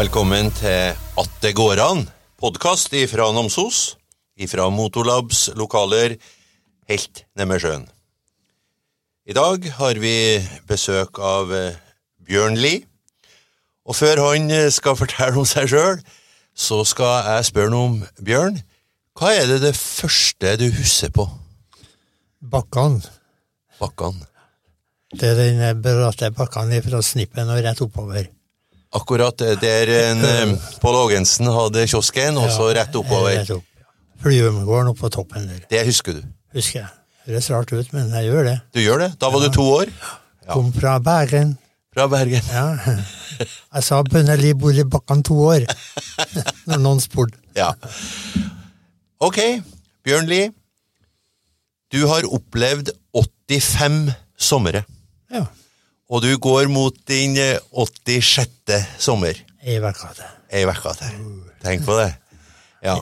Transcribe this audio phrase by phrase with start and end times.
[0.00, 2.06] Velkommen til At det går an,
[2.40, 3.98] podkast ifra Namsos,
[4.40, 6.14] ifra Motorlabs lokaler
[6.88, 7.84] helt nede med sjøen.
[9.28, 10.14] I dag har vi
[10.70, 11.76] besøk av eh,
[12.24, 12.86] Bjørn Lie.
[13.84, 16.00] Og før han eh, skal fortelle om seg sjøl,
[16.56, 18.56] så skal jeg spørre noe om Bjørn.
[19.20, 21.28] Hva er det det første du husker på?
[22.40, 23.04] Bakkene.
[23.82, 24.24] Bakkene.
[25.12, 28.32] Det er den bratte bakkene fra Snippen og rett oppover.
[28.92, 33.36] Akkurat der en, eh, Pål Ågensen hadde kiosken, og så rett oppover.
[33.38, 33.64] Rett opp.
[34.20, 36.22] Flyvemgården oppe på toppen der, Det husker du.
[36.52, 36.88] husker jeg.
[37.24, 38.56] Det høres rart ut, men jeg gjør det.
[38.74, 39.10] Du gjør det?
[39.20, 39.90] Da var du to år?
[40.02, 40.52] Ja.
[40.52, 41.54] Kom fra Bergen.
[41.94, 42.42] Fra Bergen.
[42.50, 42.64] Ja.
[43.74, 45.64] Jeg sa Bønneli bor i Bakkan to år,
[46.68, 47.38] når noen spurte.
[47.56, 47.70] Ja.
[49.20, 49.38] Ok,
[50.04, 50.50] Bjørn Lie.
[51.92, 54.84] Du har opplevd 85 somre,
[55.30, 55.44] Ja,
[56.10, 58.50] og du går mot din eh, 86.
[58.98, 59.38] sommer.
[59.62, 60.32] ei uke til.
[60.50, 61.20] Ei uke til.
[61.62, 62.10] Tenk på det.
[62.82, 62.96] Ja.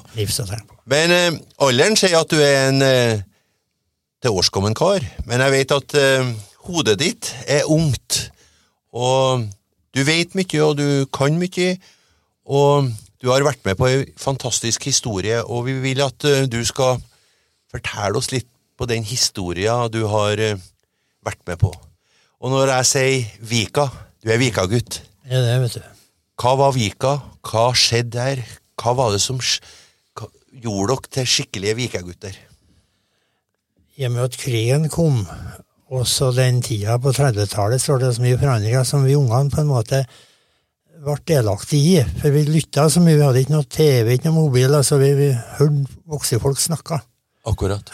[0.89, 3.25] Men eh, alderen sier at du er en eh,
[4.25, 6.33] tilårskommen kar, men jeg vet at eh,
[6.69, 8.29] hodet ditt er ungt,
[8.93, 9.47] og
[9.95, 11.77] du vet mye, og du kan mye,
[12.49, 12.91] og
[13.23, 17.01] du har vært med på en fantastisk historie, og vi vil at eh, du skal
[17.73, 20.59] fortelle oss litt på den historien du har eh,
[21.27, 21.73] vært med på.
[22.39, 23.89] Og når jeg sier Vika,
[24.23, 26.05] du er Vika-gutt, er det, vet du.
[26.39, 27.17] hva var Vika?
[27.45, 28.43] Hva skjedde der?
[28.79, 32.37] Hva var det som gjorde dere til skikkelige Vika-gutter?
[33.99, 35.25] I og med at krigen kom,
[35.91, 39.63] også den tida på 30-tallet, så var det så mye forandringer som vi ungene på
[39.65, 40.05] en måte
[41.03, 42.19] ble delaktige i.
[42.21, 45.11] For vi lytta så mye, vi hadde ikke noe TV, ikke noe mobil, altså vi,
[45.19, 45.29] vi
[45.59, 47.01] hørte voksne folk snakke.
[47.49, 47.91] Akkurat.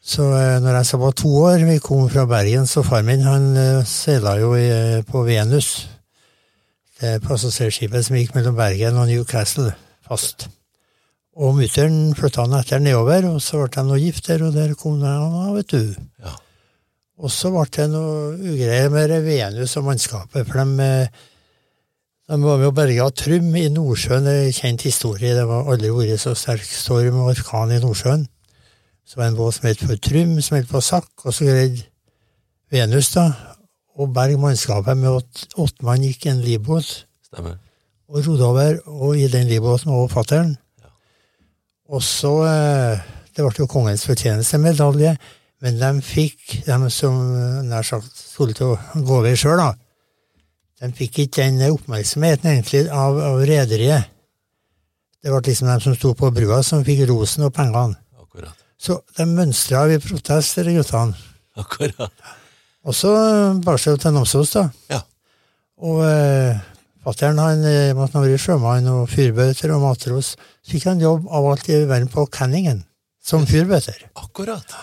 [0.00, 3.26] Så eh, når jeg så var to år, vi kom fra Bergen, så far min
[3.26, 5.90] han eh, seila jo i, eh, på Venus.
[7.00, 9.74] Det passasjerskipet som gikk mellom Bergen og Newcastle
[10.08, 10.48] fast.
[11.40, 15.00] Og mutter'n flytta han etter nedover, og så ble de gift der, og der kom
[15.04, 15.92] han, vet du.
[16.24, 16.34] Ja.
[17.20, 20.90] Og så ble det noe ugreier med Venus og mannskapet, for de,
[22.30, 25.68] de var med og berga Trym i Nordsjøen, det er en kjent historie, det var
[25.68, 28.24] aldri vært så sterk storm og orkan i Nordsjøen.
[29.10, 31.48] Så var det en båt som het for Trym, som het på Sakk, og så
[31.48, 31.82] greide
[32.70, 33.24] Venus da,
[33.98, 36.92] å berge mannskapet med at åtte mann gikk i en livbåt
[37.26, 37.56] Stemmer.
[38.06, 40.54] og rodde over, og i den livbåten var fattern.
[41.90, 43.02] Og så eh,
[43.34, 45.16] Det ble jo kongens fortjenestemedalje,
[45.62, 47.18] men de fikk, de som
[47.66, 49.74] nær sagt skulle til å gå over sjøl, da,
[50.82, 54.10] de fikk ikke den oppmerksomheten egentlig av, av rederiet.
[55.22, 57.98] Det ble liksom de som sto på brua, som fikk rosen og pengene.
[58.22, 58.69] Akkurat.
[58.80, 61.16] Så de mønstra i protest, disse guttene.
[61.60, 62.28] Akkurat.
[62.88, 63.10] Og så
[63.60, 64.68] bar seg til Namsos, da.
[64.88, 65.02] Ja.
[65.84, 66.60] Og eh,
[67.04, 70.32] fattern han eh, måtte være sjømann og fyrbøter og matros.
[70.64, 72.80] Så fikk han jobb av alt i verden på Canningen,
[73.20, 74.00] som fyrbøter.
[74.16, 74.76] Akkurat.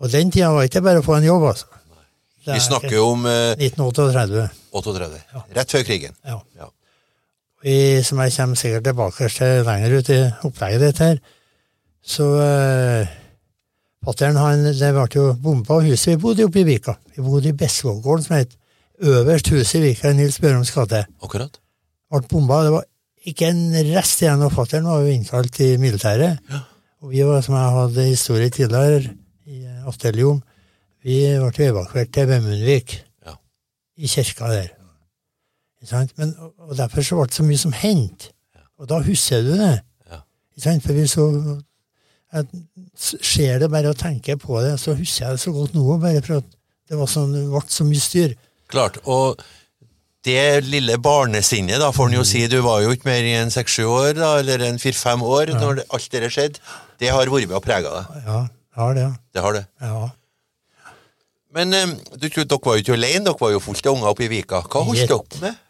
[0.00, 1.68] Og den tida var ikke bare å få en jobb, altså.
[2.42, 4.48] Vi er snakker jo om eh, 1938.
[4.72, 5.42] 38.
[5.58, 6.16] Rett før krigen.
[6.26, 6.40] Ja.
[6.58, 6.72] Ja.
[7.62, 11.20] Vi, som jeg kommer sikkert tilbake til lenger ut i opplegget ditt her,
[12.02, 13.12] så eh,
[14.02, 14.34] Fattern
[14.66, 16.96] det ble jo bomba huset vi bodde oppe i Vika.
[17.14, 18.56] Vi bodde i Besvågården, som het
[18.98, 21.04] øverst huset i Vika, Nils Børums gate.
[21.22, 21.60] Akkurat.
[22.10, 22.64] Ble bomba.
[22.64, 22.84] Det var
[23.24, 23.62] ikke en
[23.92, 26.40] rest igjen, og fattern var jo innkalt i militæret.
[26.50, 26.60] Ja.
[27.02, 29.14] Og vi var, som jeg hadde historie tidligere,
[29.46, 30.42] i atelium.
[31.02, 33.32] vi ble evakuert til Vemundvik, Ja.
[33.96, 34.68] i kirka der.
[36.16, 38.30] Men, og og derfor så ble det så mye som hendte.
[38.78, 39.80] Og da husker du det.
[40.10, 40.78] Ja.
[40.78, 41.26] For vi så
[42.32, 42.66] jeg
[43.02, 46.20] Ser det bare og tenker på det, så husker jeg det så godt nå, bare
[46.24, 46.48] for at
[46.90, 48.34] det var sånn, det ble så mye styr.
[48.72, 48.98] Klart.
[49.08, 49.40] Og
[50.26, 53.86] det lille barnesinnet, da, får en jo si, du var jo ikke mer enn seks-sju
[53.88, 56.62] år, da, eller en fire-fem år, når alt det skjedde.
[57.00, 58.26] Det har vært med og prega deg.
[58.28, 59.08] Ja, det har det.
[59.34, 59.64] Det har det.
[59.82, 60.04] Ja.
[61.52, 64.12] Men eh, du, trodde dere var jo ikke alene, dere var jo fullt av unger
[64.12, 64.62] oppe i Vika.
[64.62, 65.60] Hva holdt dere dere med?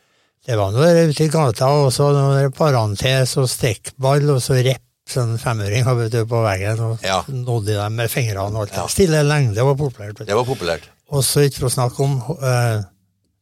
[0.43, 4.85] Det var noe ute i gata, og så noe parentes og strekkball, og så repp,
[5.13, 7.23] sånn femøring vet du, på veggen, og Ja.
[7.29, 8.73] nådde dem med fingrene og alt.
[8.77, 8.87] Ja.
[8.91, 10.25] Stille lengde var populært.
[10.27, 10.89] Det var populært.
[11.13, 12.83] Og så ikke for å snakke om, eh,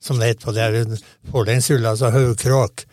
[0.00, 1.00] som det het på det,
[1.30, 2.84] forlengs rulle, altså haugkråk.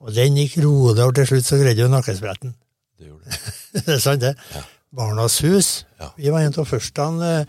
[0.00, 2.54] Og den gikk rolig, og til slutt så greide jo nakkespretten.
[2.98, 3.54] Det gjorde det.
[3.86, 4.34] det er sant, det.
[4.54, 4.62] Ja.
[4.94, 5.84] Barnas hus.
[6.00, 6.10] Ja.
[6.16, 7.44] Vi var en av første eh,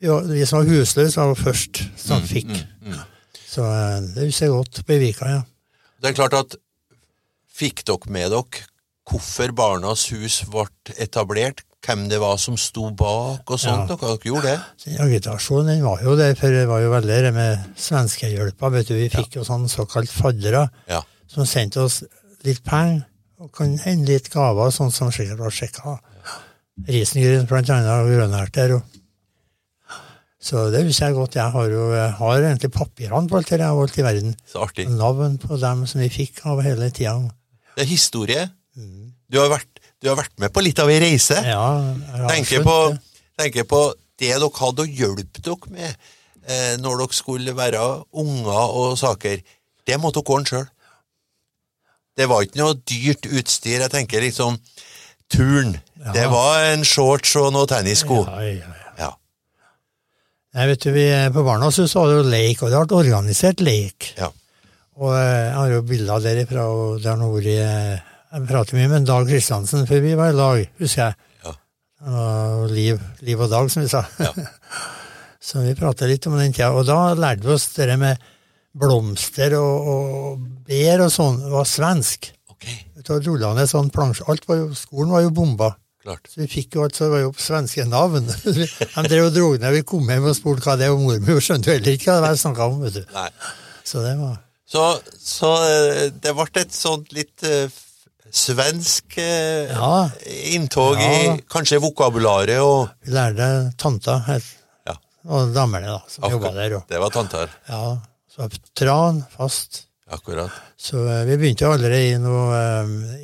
[0.00, 2.50] vi, som var husløse, var først Mm, som fikk.
[3.50, 5.42] Så eh, det husker jeg godt på Vika, ja.
[6.00, 6.56] Det er klart at
[7.60, 8.64] fikk dere med dere
[9.10, 10.66] hvorfor Barnas hus ble
[11.02, 11.64] etablert?
[11.80, 13.88] Hvem det var som sto bak og sånt?
[13.88, 13.96] Ja.
[13.96, 14.56] Dere, dere gjorde det?
[14.84, 18.68] Den agitasjonen den var jo der, for det var jo veldig det med svenskehjelpa.
[18.76, 21.00] Vi fikk jo sånn såkalt faddere Ja.
[21.26, 22.02] som sendte oss
[22.44, 23.06] litt penger,
[23.40, 25.96] og kan hende litt gaver, sånn som sikkert var sjekka.
[26.86, 28.82] Risengryn, blant annet, og grønnerter.
[30.40, 31.34] så det husker jeg godt.
[31.36, 34.36] Jeg har jo jeg har egentlig papirene på alt det jeg har holdt i verden.
[34.48, 34.86] Så artig.
[34.88, 37.16] Navn på dem som vi fikk av hele tida.
[37.76, 38.46] Det er historie.
[38.74, 41.38] Du har vært, du har vært med på litt av ei reise.
[41.44, 41.64] Ja,
[42.14, 42.76] jeg tenker, på,
[43.40, 43.82] tenker på
[44.20, 47.82] det dere hadde å hjelpe dere med eh, når dere skulle være
[48.22, 49.40] unger og saker.
[49.86, 50.68] Det måtte dere ordne sjøl.
[52.20, 53.80] Det var ikke noe dyrt utstyr.
[53.80, 54.58] Jeg tenker liksom
[55.30, 55.76] turn.
[56.14, 58.24] Det var en shorts og noen tennissko.
[58.26, 58.76] Ja, ja, ja.
[59.00, 59.10] Ja.
[60.56, 63.62] Nei, vet du, vi, På Barnas hus var det jo leik, og det ble organisert
[63.64, 64.12] leik.
[64.18, 64.30] Ja.
[65.00, 68.88] Og eh, jeg har jo bilder derifra, og det har vært eh, Jeg prater mye
[68.92, 71.14] med Dag Kristiansen før vi var i lag, husker jeg.
[71.42, 71.54] Ja.
[72.06, 74.04] Og Liv, Liv og Dag, som vi sa.
[74.22, 74.30] Ja.
[75.50, 76.68] Så vi pratet litt om den tida.
[76.76, 78.20] Og da lærte vi oss det med
[78.78, 81.40] blomster og, og bær og sånn.
[81.42, 82.28] Det var svensk.
[82.54, 82.76] Okay.
[83.24, 84.26] Rulla ned sånn plansje.
[84.30, 85.72] Alt var jo, skolen var jo bomba.
[86.04, 86.28] klart.
[86.30, 88.30] Så vi fikk jo alt, så det var jo svenske navn.
[88.46, 89.72] De drev og dro ned.
[89.80, 91.02] Vi kom hjem og spurte hva det var.
[91.02, 92.78] Mormor skjønte jo heller ikke hva det var snakka om.
[92.86, 93.04] vet du.
[93.16, 93.28] Nei.
[93.90, 94.38] Så det var
[94.70, 94.84] Så,
[95.18, 97.66] så eh, det ble et sånt litt eh,
[98.32, 100.10] svensk eh, Ja.
[100.54, 101.10] inntog Ja.
[101.36, 104.44] i kanskje vokabularet og Vi lærte tanta helt,
[104.86, 104.94] Ja,
[105.28, 106.76] og damene da, som jobba der.
[106.76, 107.48] Og, Det var tanter.
[107.68, 107.98] ja,
[108.30, 109.86] så tran fast.
[110.10, 110.50] Akkurat.
[110.76, 112.54] Så eh, vi begynte allerede i noe,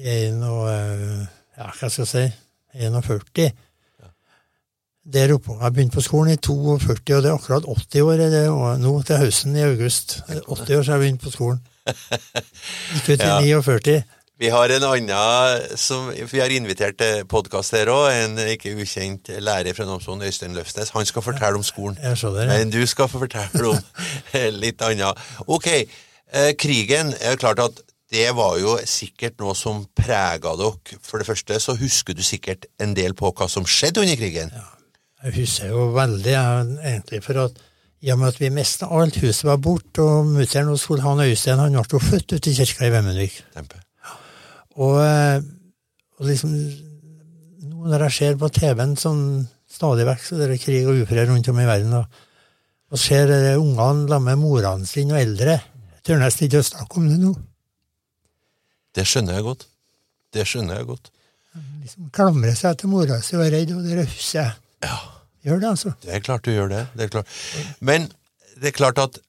[0.04, 1.26] eh, i noe eh,
[1.58, 2.32] Ja, hva skal jeg si
[2.84, 3.52] 41.
[5.06, 5.54] Der oppe.
[5.62, 8.92] Jeg begynte på skolen i 42, og det er akkurat 80 år det, og nå
[9.06, 10.16] til høsten i august.
[10.28, 11.60] Er 80 år siden jeg begynte på skolen.
[11.86, 13.60] Gikk ut i Ja.
[13.62, 14.02] 49.
[14.36, 18.10] Vi har en annen som Vi har invitert til podkast her òg.
[18.12, 20.92] En ikke ukjent lærer fra Namsvoen, Øystein Løfsnes.
[20.92, 21.96] Han skal fortelle om skolen.
[22.02, 22.44] Jeg så det.
[22.44, 22.58] ja.
[22.58, 23.78] Men du skal få fortelle om
[24.64, 25.16] litt annet.
[25.46, 27.80] Ok, eh, krigen er klart at
[28.12, 31.00] det var jo sikkert noe som prega dere.
[31.00, 34.52] For det første så husker du sikkert en del på hva som skjedde under krigen.
[34.52, 34.68] Ja,
[35.24, 36.36] Jeg husker jo veldig,
[36.84, 37.56] egentlig, for at
[38.04, 41.72] i og med at vi mista alt, huset var borte, og mutter'n hos Øystein, han
[41.72, 43.42] ble jo født ute i kirka i Vemmenvik.
[43.56, 43.85] Tempe.
[44.76, 45.40] Og, eh,
[46.20, 49.20] og liksom nå Når jeg ser på TV-en sånn
[49.70, 52.22] stadig vekk, så det er krig og ufred rundt om i verden, og,
[52.90, 57.00] og ser ungene sammen med morene sine og eldre Jeg tør nesten ikke å snakke
[57.00, 57.32] om det nå.
[58.96, 59.66] Det skjønner jeg godt.
[60.32, 61.10] Det skjønner jeg godt.
[61.82, 64.56] Liksom Klamrer seg til mora si og er redd, og det husker jeg.
[64.86, 64.96] Ja,
[65.46, 65.92] Gjør det, altså.
[66.02, 66.82] det er klart du gjør det.
[66.98, 67.34] det er klart.
[67.78, 68.08] Men
[68.58, 69.20] det er klart at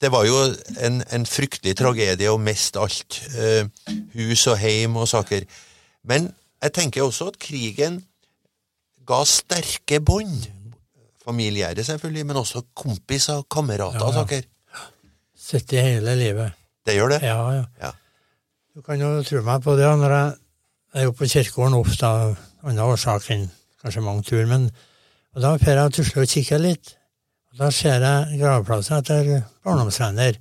[0.00, 0.36] det var jo
[0.84, 3.20] en, en fryktelig tragedie å miste alt.
[3.38, 3.68] Eh,
[4.16, 5.46] hus og heim og saker.
[6.04, 6.28] Men
[6.62, 8.02] jeg tenker også at krigen
[9.08, 10.48] ga sterke bånd.
[11.26, 14.22] Familiære, selvfølgelig, men også kompiser, kamerater og Ja, ja.
[14.22, 14.42] saker.
[15.46, 16.52] Sett i hele livet.
[16.86, 17.22] Det gjør det.
[17.26, 17.64] Ja, ja.
[17.82, 17.90] Ja.
[18.76, 20.34] Du kan jo tro meg på det når jeg
[20.96, 23.42] jeg er jo på kirkegården ofte av annen årsak enn
[23.82, 24.70] kanskje mange tur, men
[25.36, 26.92] og da får jeg tusle og kikke litt.
[27.56, 29.28] Da ser jeg gravplasser etter
[29.64, 30.36] barndomsvenner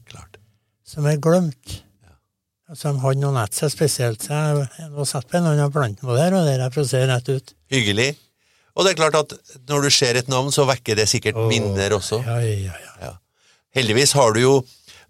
[0.85, 1.81] som er glemt.
[2.65, 5.71] Altså, de hadde noen nett seg spesielt, så jeg jeg har satt på en annen
[5.73, 7.53] plante på der, og der jeg for å se rett ut.
[7.71, 8.07] Hyggelig.
[8.75, 9.35] Og det er klart at
[9.69, 12.19] når du ser et navn, så vekker det sikkert Åh, minner også.
[12.25, 12.95] Ja, ja, ja.
[13.05, 13.11] Ja.
[13.77, 14.55] Heldigvis har du jo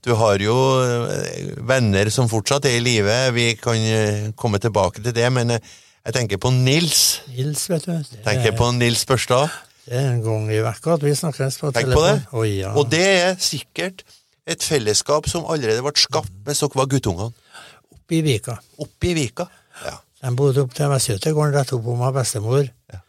[0.05, 0.53] du har jo
[0.85, 3.13] eh, venner som fortsatt er i live.
[3.33, 5.71] Vi kan eh, komme tilbake til det, men eh,
[6.05, 7.23] jeg tenker på Nils.
[7.33, 7.95] Nils, vet du.
[7.97, 9.49] Det Tenker er, på Nils Børstad.
[9.85, 12.15] Det er en gang i vekka at vi snakkes på Tenk på det.
[12.33, 12.71] Oh, ja.
[12.77, 14.01] Og det er sikkert
[14.49, 17.33] et fellesskap som allerede ble skapt mens dere var guttungene.
[17.93, 18.57] Oppe i Vika.
[18.81, 19.45] Oppe i Vika.
[19.85, 19.95] Ja.
[20.25, 22.65] De bodde opp til Vestjøtegården rett opp om av bestemor.
[22.93, 22.99] Ja.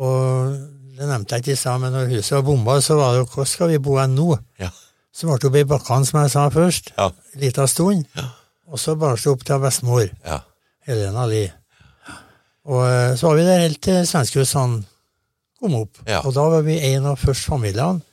[0.00, 0.54] Og
[0.96, 3.28] det nevnte jeg ikke i stad, men når huset var bomba, så var det jo
[3.34, 4.30] hvor skal vi bo hen nå?
[4.62, 4.70] Ja.
[5.14, 7.10] Så ble det oppe i bakkene, som jeg sa først, Ja.
[7.34, 8.04] en liten stund.
[8.70, 10.40] Og så bar det opp til bestemor, ja.
[10.88, 11.52] Helena Lie.
[12.64, 14.84] Og eh, så var vi der helt til svenskehusene
[15.64, 16.02] kom opp.
[16.06, 16.20] Ja.
[16.22, 18.04] Og da var vi en av første familiene.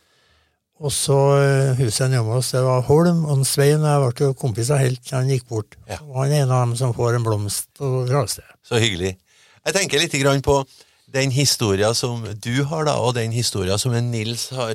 [0.81, 4.81] Og så eh, huset hjemme oss, det var Holm og Svein, jeg ble jo kompiser
[4.81, 5.75] helt til han gikk bort.
[5.85, 5.99] Ja.
[6.07, 8.47] Og han er en av dem som får en blomst og på sted.
[8.65, 9.13] Så hyggelig.
[9.61, 10.63] Jeg tenker litt grann på
[11.11, 14.73] den historia som du har, da, og den historia som en Nils har.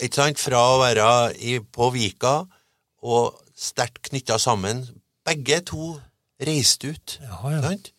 [0.00, 0.40] Ikke sant?
[0.40, 1.08] Fra å være
[1.44, 2.38] i, på Vika
[3.04, 4.86] og sterkt knytta sammen.
[5.28, 5.96] Begge to
[6.40, 7.18] reiste ut.
[7.20, 7.60] Ja, ja.
[7.68, 7.92] Sant?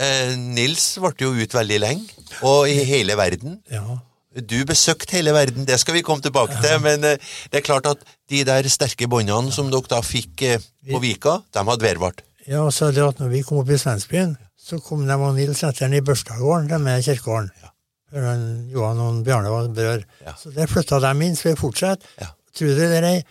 [0.00, 3.60] Eh, Nils ble jo ut veldig lenge, og i hele verden.
[3.70, 4.00] Ja.
[4.34, 7.20] Du besøkte hele verden, det skal vi komme tilbake til, men eh,
[7.52, 11.38] det er klart at de der sterke båndene som dere da fikk eh, på Vika,
[11.54, 12.24] de hadde vedvart.
[12.48, 15.36] Ja, og så det at når vi kom opp i Svensbyen, så kom de og
[15.38, 17.52] Nils etter den i Børstadgården, de med kirkegården.
[17.62, 17.70] Ja.
[18.14, 20.04] Johan og Bjarne var brødre.
[20.22, 20.34] Ja.
[20.38, 22.06] Så der flytta de inn, så vi fortsatte.
[22.20, 22.30] Ja.
[22.54, 23.24] Tror du det er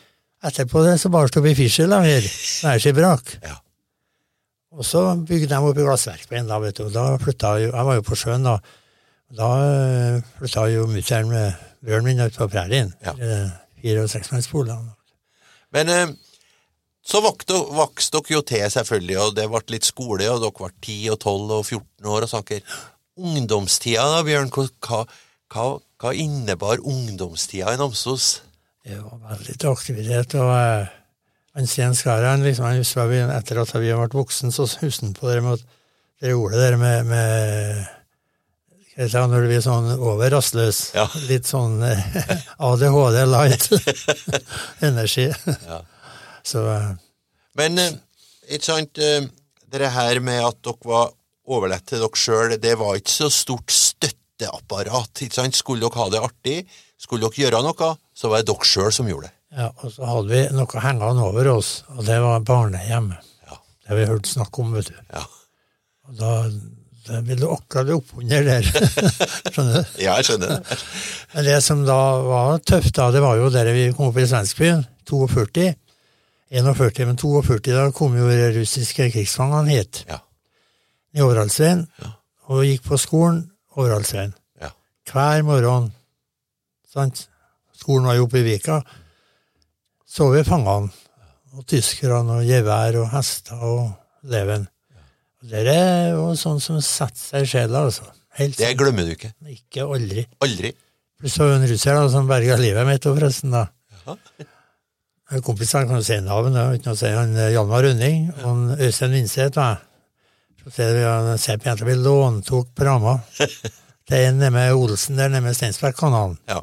[0.44, 2.26] Etterpå det så bare sto vi i fischer her.
[2.62, 3.30] Hver sin brak.
[3.46, 3.56] Ja.
[4.74, 6.88] Og så bygde de opp i en da, vet du.
[6.90, 8.58] Da flytta jo Jeg var jo på sjøen, da.
[9.34, 12.94] Da eh, flytta jo mutter'n med broren min ut på prærien.
[13.06, 13.14] Ja.
[13.82, 14.78] Fire- og seksmannsbolig.
[15.74, 16.14] Men eh,
[17.04, 17.60] så vokste,
[18.16, 21.52] dere jo til, selvfølgelig, og det ble litt skole, og dere ble 10 og 12
[21.58, 22.78] og 14 år og saker.
[23.20, 25.04] Ungdomstida da, Bjørn, hva,
[25.54, 25.68] hva,
[26.02, 28.40] hva, innebar ungdomstida i Namsos?
[28.84, 30.36] Det var veldig aktivitet.
[30.40, 30.94] og eh,
[31.54, 35.08] han Sten Skar han liksom, han husker vi, etter at vi vært voksen, så husker
[35.08, 35.68] han på det med at
[36.24, 37.84] dere gjorde det der med, med
[38.94, 40.80] jeg si, når du blir sånn over rastløs.
[40.94, 41.08] Ja.
[41.26, 42.04] Litt sånn eh,
[42.68, 43.66] ADHD light.
[44.90, 45.26] Energi.
[45.66, 45.80] Ja.
[46.46, 46.92] Så eh,
[47.58, 47.96] Men eh,
[48.54, 49.02] ikke sant,
[49.74, 51.14] det her med at dere var
[51.50, 55.26] overlatt til dere sjøl, det var ikke så stort støtteapparat.
[55.26, 55.58] ikke sant?
[55.58, 56.58] Skulle dere ha det artig,
[57.02, 59.36] skulle dere gjøre noe, så var det dere sjøl som gjorde det.
[59.58, 63.12] Ja, og så hadde vi noe hengende over oss, og det var barnehjem.
[63.48, 63.58] Ja.
[63.84, 64.96] Det har vi hørt snakk om, vet du.
[65.14, 65.24] Ja,
[66.10, 66.32] Og da,
[67.08, 68.66] da vil du akkurat oppunder der.
[69.54, 70.02] Skjønner du?
[70.04, 70.78] ja jeg skjønner det.
[71.36, 74.26] Men det som da var tøft, da, det var jo der vi kom opp i
[74.30, 75.70] svenskbyen, 42.
[76.54, 80.20] 41, men 42, da kom jo de russiske krigsfangene hit, Ja,
[81.14, 81.86] i Overhalsveien.
[82.02, 82.12] Ja.
[82.50, 83.40] og gikk på skolen
[83.78, 84.34] Overhalsveien.
[84.62, 84.70] ja,
[85.12, 85.92] Hver morgen,
[86.94, 87.28] sant?
[87.78, 88.80] Skolen var jo oppe i Vika.
[90.14, 90.92] Så vi fangene,
[91.58, 94.68] og tyskerne, og gevær, og hester, og leven.
[95.42, 98.06] Og Det er jo sånn som setter seg i sjela, altså.
[98.38, 99.32] Helt Det glemmer du ikke.
[99.50, 100.28] Ikke aldri.
[100.46, 100.74] Aldri.
[101.18, 103.66] Pluss var en russer da, som berga livet mitt, forresten, da.
[104.06, 104.16] Ja.
[105.34, 108.46] En kompis han kan jo si navn, uten å si han eh, Hjalmar Rønning, og
[108.46, 109.66] han Øystein Vinseth.
[110.62, 113.18] Så ser vi låntok på ramma.
[114.10, 116.38] Det er nede med Olsen der, nede med Steinsbergkanalen.
[116.52, 116.62] Ja,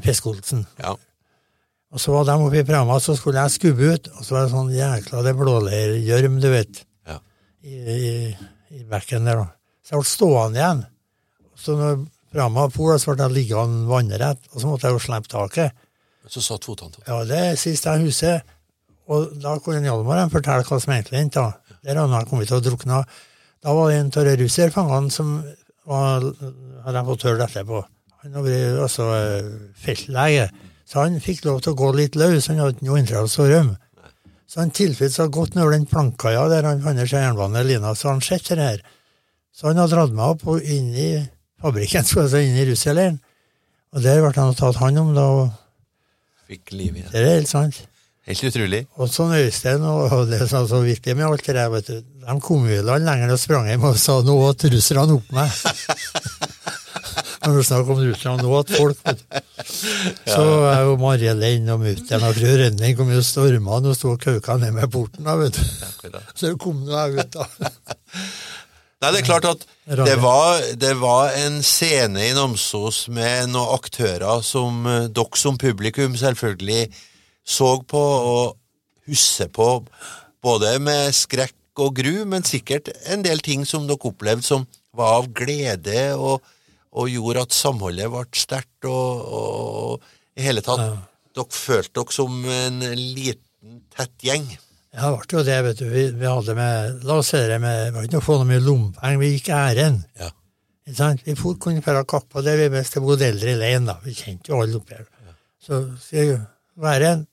[0.00, 0.64] Fiske-Olsen.
[0.80, 0.96] ja.
[1.92, 4.46] Og så var de oppe i Prama, så skulle jeg skubbe ut, og så var
[4.46, 7.18] det sånn jækla det blåleirgjørm, du vet, ja.
[7.68, 8.12] i, i,
[8.78, 9.50] i bekken der, da.
[9.84, 10.82] Så jeg ble stående igjen.
[11.58, 12.00] Så når
[12.32, 15.84] Prama for, så ble jeg liggende vannrett, og så måtte jeg jo slippe taket.
[16.32, 17.04] Så satt fotene til.
[17.04, 18.40] Ja, det er sist jeg husker.
[19.12, 21.42] Og da kunne Hjalmar fortelle hva som egentlig hendte.
[21.42, 21.78] da.
[21.82, 23.02] Der hadde han kommet til å drukne.
[23.62, 25.34] Da var det en av russerfangene som
[25.88, 26.24] var,
[26.86, 27.82] hadde jeg fått høre etterpå.
[28.22, 29.08] Han har vært altså,
[29.82, 30.46] feltlege,
[30.88, 32.48] så han fikk lov til å gå litt løs.
[32.50, 33.78] Han hadde ikke noe interesse å rømme.
[34.52, 38.20] Så han tilfeldigvis har gått over den plankkaia der han fant seg jernbanelina, så han
[38.24, 38.82] sett det her.
[39.56, 41.12] Så han hadde dratt meg opp og inn i
[41.62, 43.16] fabrikken, skulle jeg si, inn i russerleiren.
[43.92, 45.24] Og der ble han tatt hånd om, da.
[46.48, 47.08] Fikk liv igjen.
[47.12, 47.80] Det er helt sant.
[48.28, 48.84] Helt utrolig.
[49.02, 52.04] Og sånn Øystein og og det som så viktig med alt det der, vet du,
[52.22, 55.32] de kom jo i land lenger og sprang hjem og sa nå åt russerne opp
[55.34, 55.50] meg.
[57.42, 58.98] Når du snakker om russerne, nå at folk.
[60.34, 64.22] Så er jo Marie innom mutter'n og fru Rønning kom jo stormende og sto og
[64.22, 66.18] kauka ned med porten, da, vet du.
[66.38, 67.72] Så kom nå jeg ut, da.
[69.02, 69.64] Nei, det er klart at
[70.06, 75.58] det var, det var en scene i Namsos med noen aktører som eh, dere som
[75.58, 76.84] publikum selvfølgelig
[77.42, 78.54] så på og
[79.10, 79.66] husker på,
[80.38, 85.18] både med skrekk og gru, men sikkert en del ting som dere opplevde som var
[85.18, 86.38] av glede og,
[86.92, 90.02] og gjorde at samholdet ble sterkt og,
[90.36, 94.44] i hele tatt Dere følte dere som en liten, tett gjeng.
[94.92, 95.86] Ja, det ble jo det, vet du.
[95.88, 98.36] Vi, vi hadde med La oss si det med Det var ikke noe å få
[98.36, 100.02] noe mye lompenger, vi gikk ærend.
[100.20, 100.28] Ja.
[100.84, 103.96] Vi for, kunne dra kappa der vi mest bodde eldre i leien, da.
[104.04, 105.06] Vi kjente jo alle oppi her.
[105.62, 106.40] Så skal jeg
[106.82, 107.28] være en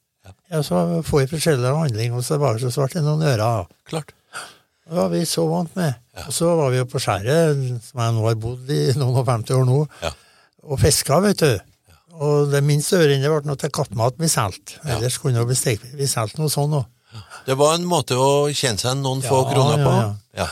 [0.49, 3.67] Ja, så får vi forskjellig handling, og så bare det så svart i noen ører.
[3.89, 4.13] Klart.
[4.85, 5.97] Det var vi så vant med.
[6.27, 9.25] Og så var vi jo på skjæret, som jeg nå har bodd i noen og
[9.27, 10.11] 50 år nå, Ja.
[10.63, 11.59] og fiska, vet du.
[12.19, 14.79] Og det minste øret ble noe til kattemat vi solgte.
[14.85, 16.85] Ellers kunne vi solgte noe sånn òg.
[17.45, 19.93] Det var en måte å tjene seg noen få kroner på.
[19.93, 20.47] ja, Ja.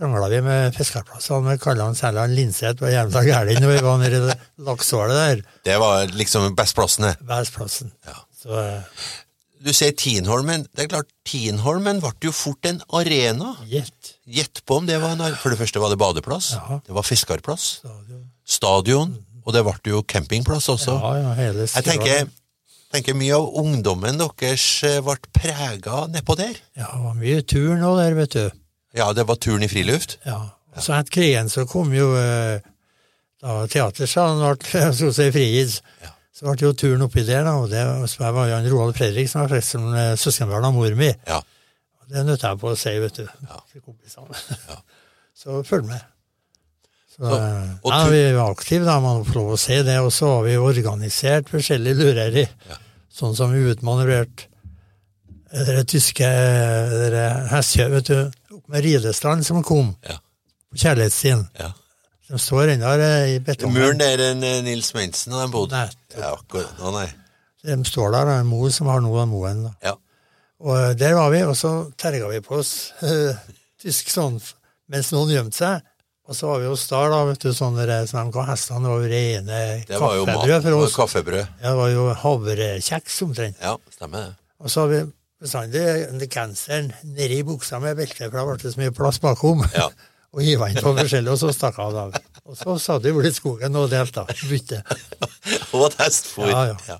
[0.00, 4.16] Krangla vi med fiskerplassene med Kallan Selland Linseth, var jævla gæren når vi var nede
[4.16, 4.36] i det
[5.12, 5.42] der.
[5.62, 7.16] Det var liksom bestplassene.
[7.20, 7.92] Værplassen.
[8.08, 8.14] Ja.
[8.42, 8.80] Så eh,
[9.60, 10.64] Du sier Tienholmen.
[10.72, 13.52] Det er klart, Tienholmen ble jo fort en arena.
[13.68, 14.14] gjett.
[14.24, 16.54] Gjett på om det var en For det første var det badeplass.
[16.56, 16.78] Ja.
[16.86, 17.66] Det var fiskerplass.
[17.84, 18.22] Stadion.
[18.44, 19.16] Stadion.
[19.44, 20.96] Og det ble jo campingplass også.
[20.96, 22.30] Ja, ja, hele Jeg tenker,
[22.92, 26.56] tenker mye av ungdommen deres eh, ble prega nedpå der.
[26.78, 28.46] Ja, det var mye tur nå der, vet du.
[28.96, 30.18] Ja, det var turen i friluft.
[30.24, 30.40] Ja.
[30.76, 32.62] Og så etter krigen så kom jo eh,
[33.42, 35.80] da teatersalen ble så å si frigitt.
[36.04, 36.14] Ja.
[36.40, 39.42] Så ble jo turen oppi der, da, og det var jo en Roald Fredrik som
[39.42, 41.10] var flest som søskenbarn av mor mi.
[41.28, 41.36] Ja.
[42.00, 43.58] Og Det nøtta jeg på å si, vet du, ja.
[43.70, 44.80] til kompisene.
[45.40, 46.00] Så følg med.
[47.12, 49.98] Så, Så- eh, ja, vi var aktive, da, man får lov å si det.
[50.00, 52.46] Og så har vi organisert forskjellige lureri.
[52.70, 52.80] Ja.
[53.12, 54.48] Sånn som vi utmanøvrerte
[55.50, 56.24] det tyske
[57.52, 58.18] hestkjøp, vet du,
[58.56, 60.16] opp med Ridestrand som kom Ja.
[60.72, 61.48] på kjærlighetsstien.
[61.60, 61.72] ja.
[62.30, 62.90] De står ennå
[63.26, 63.74] i betongen.
[63.74, 65.80] Muren der en eh, Nils Mensen og de bodde.
[65.80, 66.76] Nei, Ja, akkurat.
[66.78, 67.08] Å, nei.
[67.66, 69.64] de står der, og en mor som har noe av moen.
[69.66, 69.72] da.
[69.90, 69.94] Ja.
[70.62, 73.34] Og eh, der var vi, og så terga vi på oss eh,
[73.82, 74.38] tysk sånn
[74.90, 75.86] mens noen gjemte seg.
[76.30, 78.86] Og så var vi hos Star, da, vet du, sånne som de ga hestene.
[78.92, 80.36] Jo rene Det var jo mat.
[80.36, 80.94] kaffebrød Det for var oss.
[81.00, 81.46] kaffebrød.
[81.58, 83.56] Ja, det var jo havrekjeks omtrent.
[83.64, 84.36] Ja, stemmer det.
[84.62, 85.00] Og så har vi
[85.42, 89.66] bestandig genseren nedi buksa med belte, for da ble det så mye plass bakom.
[89.74, 89.88] Ja.
[90.30, 91.96] og hiva inn på forskjellig, og så stakk av.
[92.46, 94.24] Og så satt vi i skogen og delte.
[94.46, 94.82] Bytte.
[95.74, 96.50] Og et for?
[96.50, 96.96] Ja, ja.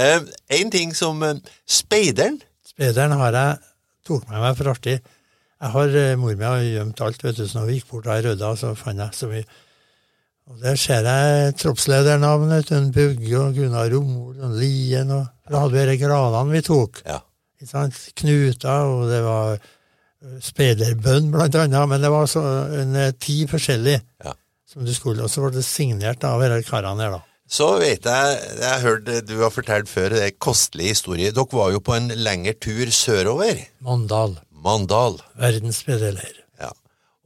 [0.00, 0.22] Eh,
[0.58, 2.38] en ting som eh, Speideren.
[2.66, 3.58] Speideren har jeg
[4.06, 4.96] tok med meg for artig.
[5.60, 8.08] Jeg har, eh, Mor mi har gjemt alt, vet du, så når vi gikk bort
[8.08, 9.44] da i Rødda, så fant jeg så mye.
[10.50, 15.62] Og Der ser jeg troppsledernavnet til en Bugge og Gunnar Romol og Lien, og da
[15.62, 17.00] hadde vi disse granene vi tok.
[17.06, 17.22] Ja.
[18.20, 19.56] Knuta, og det var
[20.24, 22.42] eh, speiderbønn, blant annet, men det var så
[22.80, 24.32] en eh, ti forskjellige Ja.
[24.66, 27.22] som du skulle, og så ble det signert av disse karene her, da.
[27.54, 31.30] Så vet jeg, jeg har hørt du har fortalt før, det er kostelig historie.
[31.36, 33.60] Dere var jo på en lengre tur sørover.
[33.84, 35.18] Mandal, Mandal.
[35.38, 36.40] verdens speiderleir.
[36.58, 36.70] Ja.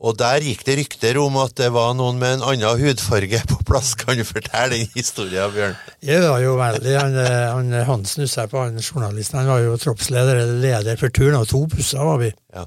[0.02, 3.61] Og der gikk det rykter om at det var noen med en annen hudfarge på
[3.71, 3.95] plass.
[3.95, 5.78] Kan du fortelle den historien, Bjørn?
[6.02, 9.62] Jeg var jo veldig, han, eh, han Hansen husker jeg på, han journalisten, han var
[9.64, 12.35] jo troppsleder, eller leder for turen, og to busser var vi.
[12.55, 12.67] Ja.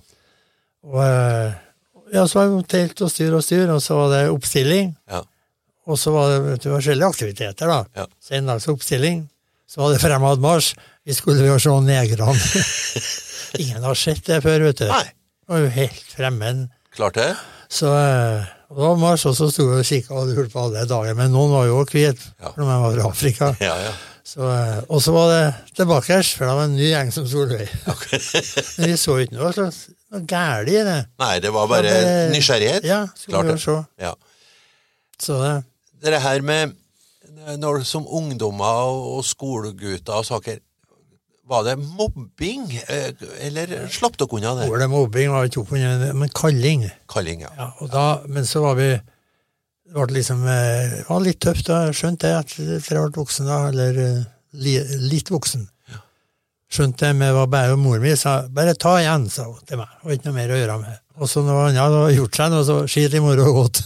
[0.88, 1.51] Og eh,
[2.15, 5.21] ja, så var det telt og styr og styr, og så var det oppstilling, Ja.
[5.88, 7.77] og så var det vet du, forskjellige aktiviteter da.
[8.01, 8.07] Ja.
[8.21, 9.21] Så en dags oppstilling,
[9.69, 10.73] så var det fremadmarsj,
[11.07, 12.33] vi skulle jo se negrene.
[13.61, 14.88] Ingen har sett det før, vet du.
[14.91, 15.05] Nei.
[15.11, 16.65] Det var jo helt fremmed.
[16.95, 17.29] Klart det?
[17.71, 20.85] Så eh, og da marsj, og så sto vi og kikka og lurte på alle
[20.88, 22.51] dager, men noen var jo hvite, Ja.
[22.53, 23.49] for de var fra Afrika.
[23.69, 23.91] Ja, ja.
[24.32, 25.41] Så, eh, og så var det
[25.75, 27.71] tilbake, for det var en ny gjeng som Solveig.
[28.77, 29.65] Men vi så ikke noe, så,
[30.12, 30.97] noe gærent i det.
[31.21, 32.84] Nei, det var bare Det nysgjerrighet.
[32.88, 33.78] Ja, skulle Klart vi se.
[34.02, 34.13] Ja.
[35.21, 35.56] Så det,
[36.04, 36.78] Det her med
[37.58, 40.60] når som ungdommer og og skolegutter og saker
[41.52, 43.12] Var det mobbing, eh,
[43.43, 44.69] eller slapp dere unna det?
[44.71, 46.86] ordet mobbing var ikke oppunder, men kalling.
[47.10, 47.50] Kalling, ja.
[47.58, 51.67] Ja, og da, men så var vi Det var, liksom eh, det var litt tøft,
[51.67, 51.82] da.
[51.89, 53.58] Jeg skjønte det etter jeg ble voksen, da.
[53.67, 55.67] Eller eh, litt voksen.
[56.71, 59.77] Skjønte det, men det var bare mor mi sa 'bare ta igjen', sa hun til
[59.81, 59.89] meg.
[60.03, 60.99] Og ikke noe mer å gjøre med.
[61.19, 63.81] Og så når andre hadde gjort seg noe, så skit i moro og godt.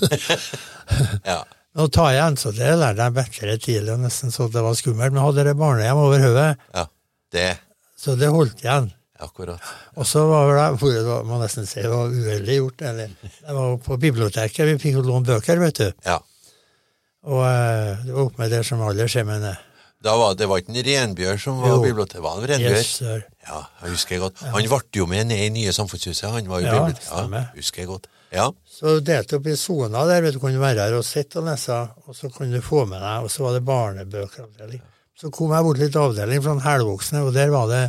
[1.31, 1.41] ja.
[1.75, 5.11] Å ta igjen, så det lærte jeg bedre tidlig, og nesten så det var skummelt.
[5.11, 6.85] Men hadde det barnehjem over hodet, Ja.
[7.35, 7.57] Det.
[7.99, 8.93] så det holdt igjen.
[9.19, 9.59] Akkurat.
[9.95, 13.77] Og så var det, det må nesten si det var uheldig gjort, eller det var
[13.83, 15.91] på biblioteket, vi fikk jo låne bøker, vet du.
[16.05, 16.19] Ja.
[17.25, 19.25] Og eh, det var oppe med det som alle det.
[19.43, 19.55] Da
[20.13, 22.77] var, det var ikke en renbjørn som var biblioteket, bibliotek, det var en renbjørn.
[22.77, 23.23] Yes, sir.
[23.47, 24.43] Ja, jeg husker jeg godt.
[24.53, 26.27] Han ble jo med ned i nye samfunnshuset.
[26.29, 27.09] Han var jo Ja, bibliotek.
[27.09, 28.09] Ja, husker jeg godt.
[28.35, 28.49] Ja.
[28.69, 31.77] Så delte opp i sona der, vet du, kunne være her og sitte og lese,
[32.05, 34.81] og så kunne du få med deg, og så var det barnebøkeravdeling.
[35.15, 37.83] Så kom jeg bort litt avdeling fra den helvoksne, og der var det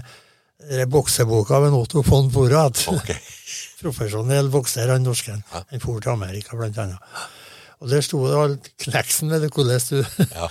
[0.70, 2.84] eh, bokseboka av en Otto von Borat.
[2.92, 3.10] Ok.
[3.82, 5.42] Profesjonell bokser, han norsken.
[5.52, 5.64] Ja.
[5.72, 7.02] Han for til Amerika, blant annet.
[7.82, 9.98] Og der sto det alt kneksen med det, hvordan du
[10.30, 10.46] Ja.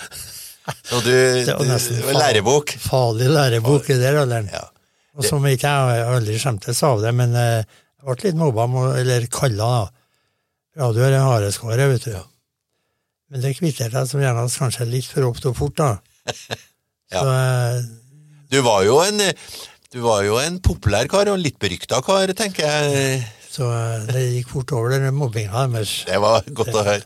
[0.66, 1.12] Så du,
[1.46, 2.74] Det var nesten lærebok?
[2.82, 4.48] Farlig lærebok i den alderen.
[4.54, 4.64] Ja.
[5.16, 8.66] Og som ikke jeg aldri skjemtes av det, men eh, jeg ble litt mobba,
[9.00, 10.02] eller kalla, da.
[10.82, 12.16] Radio er en hareskåre, vet du.
[12.18, 12.24] Ja.
[13.32, 15.94] Men det kvitterte jeg som gjerne kanskje litt for opp og fort, da.
[17.14, 17.20] Ja.
[17.22, 17.84] Så eh,
[18.50, 19.20] Du var jo en
[19.94, 23.20] du var jo en populær kar, og en litt berykta kar, tenker jeg.
[23.48, 25.94] Så eh, det gikk fort over, den mobbinga deres.
[26.10, 27.06] Det var godt å høre.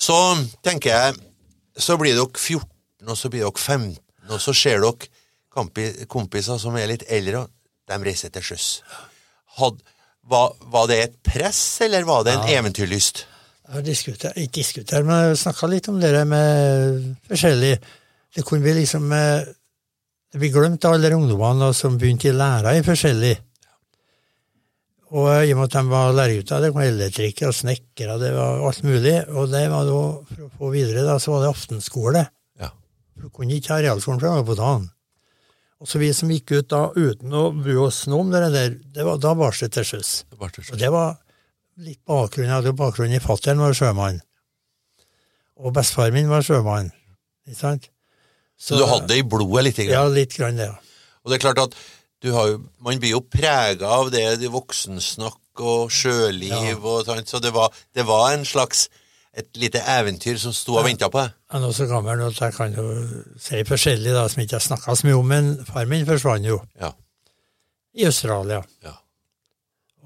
[0.00, 0.16] Så
[0.64, 1.18] tenker jeg,
[1.78, 2.66] så blir dere 14,
[3.06, 3.96] og så blir dere 15,
[4.28, 8.68] og så ser dere kompiser som er litt eldre, og de reiser til sjøs.
[9.58, 13.24] Var, var det et press, eller var det en eventyrlyst?
[13.68, 17.74] Jeg har diskutert, ikke diskutert, men jeg snakka litt om det med forskjellig
[18.36, 22.72] Det kunne bli liksom Det blir glemt av alle de ungdommene som begynte i læra
[22.76, 23.34] i forskjellig.
[25.08, 28.60] Og i og med at de var læregutter, det kom elektrikere og snekkere, det var
[28.68, 29.14] alt mulig.
[29.32, 32.24] Og det var da, for å få videre, da, så var det aftenskole.
[32.60, 32.68] Ja.
[33.16, 34.90] Du kunne ikke ha realskolen, fra på dagen.
[35.78, 38.72] Og så vi som gikk ut da uten å bry oss noe om det der,
[38.96, 40.10] det var, da var det til sjøs.
[40.28, 41.14] Det var til Og det var
[41.86, 42.48] litt bakgrunn.
[42.48, 44.18] Jeg hadde jo bakgrunn i fattern var sjømann.
[45.58, 46.90] Og bestefaren min var sjømann.
[47.46, 47.88] Ikke sant?
[48.58, 49.80] Så du hadde det i blodet litt?
[49.86, 50.66] Ja, litt grann det.
[50.66, 50.76] ja.
[51.22, 51.78] Og det er klart at
[52.24, 57.52] jo, man blir jo prega av det, det voksensnakk og sjøliv og sånt, så det
[57.54, 58.88] var, det var en slags
[59.38, 61.34] et lite eventyr som sto og venta på deg.
[61.50, 62.86] Jeg er nå så gammel at jeg kan jo
[63.38, 66.56] si forskjellig da, som ikke jeg snakka så mye om, men far min forsvant jo
[66.80, 66.90] Ja.
[67.94, 68.62] i Australia.
[68.82, 68.96] Ja.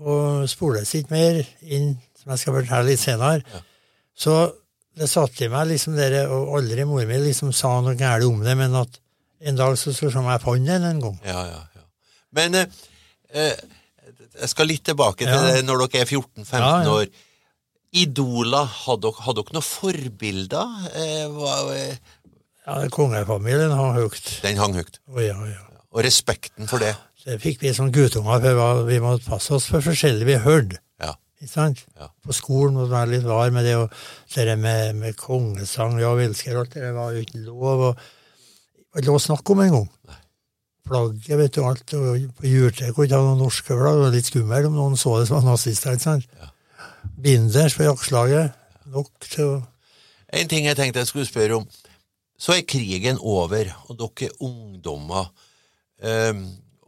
[0.02, 3.42] og spoles ikke mer inn, som jeg skal fortelle litt senere.
[3.52, 3.60] Ja.
[4.18, 4.34] Så
[4.98, 8.42] det satt i meg liksom dere, og aldri mor mi liksom sa noe galt om
[8.44, 8.98] det, men at
[9.48, 11.20] en dag så skulle jeg fant den en gang.
[11.24, 11.71] Ja, ja, ja.
[12.32, 12.66] Men eh,
[13.34, 13.56] eh,
[14.40, 15.52] jeg skal litt tilbake til Ja.
[15.52, 16.90] det når dere er 14-15 Ja, ja.
[16.90, 17.06] år.
[17.92, 20.76] Idola, hadde dere, hadde dere noen forbilder?
[20.96, 21.96] Eh, hva- eh,
[22.66, 24.40] Ja, Kongefamilien hang høyt.
[24.42, 24.98] den hang høyt.
[25.10, 25.58] Oh, ja, ja.
[25.92, 26.94] Og respekten for det.
[27.24, 30.78] Det fikk vi som guttunger, for vi måtte passe oss for forskjellig vi hørte.
[31.02, 31.12] Ja.
[31.42, 31.84] Ikke sant?
[31.98, 32.06] Ja.
[32.24, 33.90] På skolen måtte vi være litt var med det, og
[34.34, 39.02] det med, med kongesang, ja, vi elsker alt det, var uten lov Og, det var
[39.02, 39.88] ikke lov å snakke om engang.
[40.88, 44.30] Flagget, vet du, alt, og på juletreet kunne ha noen norske flagg, det var litt
[44.30, 46.26] skummelt om noen så det som var nazister, ikke sant?
[46.40, 46.48] Ja.
[47.22, 48.56] Binders på jaktslaget,
[48.90, 49.60] nok til å
[50.32, 51.64] En ting jeg tenkte jeg skulle spørre om.
[52.40, 55.26] Så er krigen over, og dere er ungdommer,
[56.00, 56.38] um,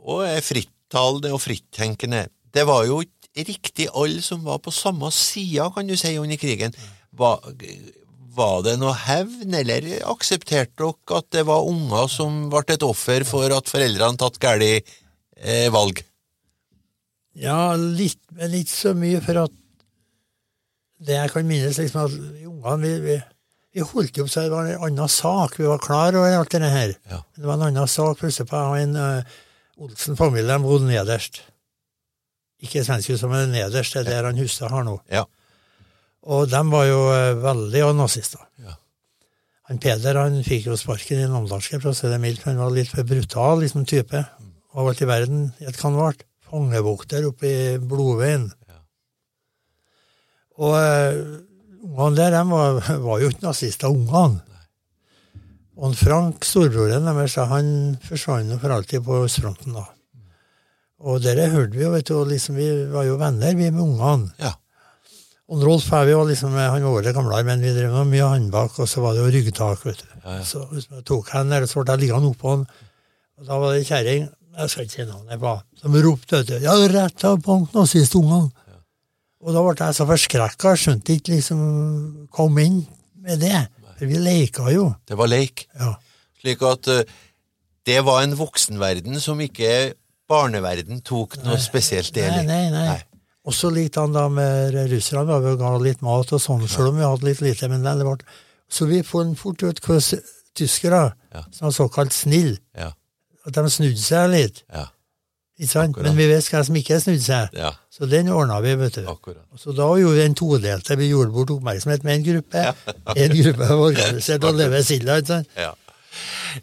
[0.01, 2.23] og er frittalende og frittenkende.
[2.57, 6.41] Det var jo ikke riktig alle som var på samme sida, kan du si, under
[6.41, 6.73] krigen.
[7.13, 7.53] Var,
[8.37, 13.27] var det noe hevn, eller aksepterte dere at det var unger som ble et offer
[13.29, 16.03] for at foreldrene tatt gale eh, valg?
[17.35, 19.55] Ja, litt, men ikke så mye, for at
[21.05, 23.16] det jeg kan minnes, liksom at ungene vi, vi,
[23.75, 25.59] vi holdt jo på så det var en annen sak.
[25.59, 26.94] Vi var klar over alt det her.
[27.11, 27.20] Ja.
[27.37, 28.20] Det var en annen sak.
[28.20, 29.35] Plutselig på en uh,
[29.83, 31.42] Olsen-familie, de bodde nederst.
[32.62, 35.01] Ikke Svenskhuset, men nederst, det er der han Hustad har nå.
[35.11, 35.27] Ja.
[36.25, 38.41] Og de var jo eh, veldig nazister.
[38.65, 38.79] Ja.
[39.69, 42.45] Han Peder han fikk jo sparken i Namdalske, for å si det mildt.
[42.49, 44.23] Han var litt for brutal liksom, type.
[44.75, 46.25] Og alt i verden, i et kanvart.
[46.45, 48.51] Fangevokter oppe i Blodveien.
[48.69, 48.81] Ja.
[50.65, 51.21] Og eh,
[51.85, 54.43] ungene der, de var, var jo ikke nazister, ungene.
[55.75, 57.71] Og Frank, storebroren deres, han
[58.05, 59.89] forsvant for alltid på østfronten da.
[61.05, 64.31] Og dere hørte vi jo, vet du, liksom, vi var jo venner, vi med ungene.
[64.39, 64.55] Ja.
[65.53, 68.31] Og Rolf her, vi var liksom, han var året gamlere, men vi drev med mye
[68.33, 70.15] håndbak, og så var det jo ryggtak, vet du.
[70.23, 70.45] Ja, ja.
[70.49, 72.65] Så hvis tok han der, så ble jeg liggende oppå han,
[73.35, 76.47] og da var det ei kjerring, jeg skal ikke si navnet på, som ropte, ja,
[76.49, 78.53] du, ja, rett av bank nazistungene.
[79.45, 81.65] Og da ble jeg så forskrekka, skjønte ikke liksom,
[82.33, 82.81] kom inn
[83.21, 83.67] med det.
[83.99, 84.89] For vi leka jo.
[85.07, 85.67] Det var leik.
[85.79, 85.93] Ja.
[86.41, 87.03] Slik at uh,
[87.85, 89.93] det var en voksenverden som ikke
[90.31, 92.47] barneverden tok noe spesielt del i.
[92.49, 93.03] Nei, nei, nei.
[93.45, 96.89] Og så likte han da med russerne, da vi ga litt mat og sånn, selv
[96.95, 97.69] om vi hadde litt lite.
[97.69, 98.17] men det ble...
[98.73, 100.23] Så vi fant fort ut hvordan
[100.57, 101.43] tyskere, Ja.
[101.53, 102.93] som var såkalt snill, Ja,
[103.47, 104.63] at de snudde seg litt.
[104.73, 104.87] ja.
[105.57, 107.53] Men vi vet hva som ikke snudde seg.
[107.55, 109.05] ja, Så den ordna vi, vet du.
[109.07, 109.45] akkurat.
[109.57, 110.97] Så da gjorde vi en todelte.
[110.99, 112.75] Vi gjorde bort oppmerksomhet med en gruppe.
[113.17, 115.19] En gruppe var organisert og leve silda.
[115.21, 115.49] ikke sant?
[115.57, 115.71] Ja.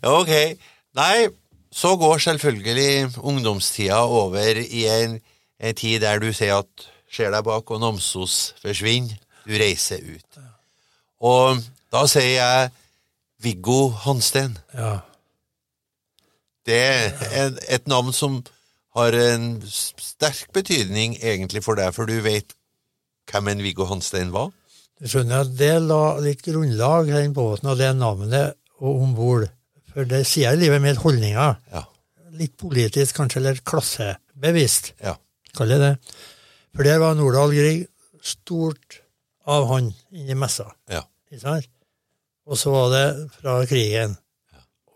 [0.03, 0.57] ja, ok.
[0.95, 1.27] Nei,
[1.71, 5.19] så går selvfølgelig ungdomstida over i en,
[5.61, 10.39] en tid der du ser at ser deg bak og Namsos forsvinner, du reiser ut.
[11.21, 12.71] Og da sier jeg
[13.41, 14.57] Viggo Hansten.
[14.77, 14.99] Ja.
[16.65, 16.81] Det
[17.33, 18.41] er et navn som
[18.95, 22.53] har en sterk betydning egentlig for deg, for du vet
[23.31, 24.51] hvem en Viggo Hanstein var?
[25.01, 29.47] Du skjønner at det la litt grunnlag, den båten og det navnet og om bord.
[29.91, 31.57] For det sier livet mitt holdninger.
[31.73, 31.83] Ja.
[32.37, 35.17] Litt politisk, kanskje, eller klassebevisst, Ja.
[35.57, 36.17] Kaller jeg det.
[36.75, 37.85] For der var Nordahl Grieg
[38.23, 39.01] stort
[39.49, 40.69] av han inni messa.
[40.91, 41.03] Ja.
[42.47, 43.05] Og så var det
[43.39, 44.17] fra krigen.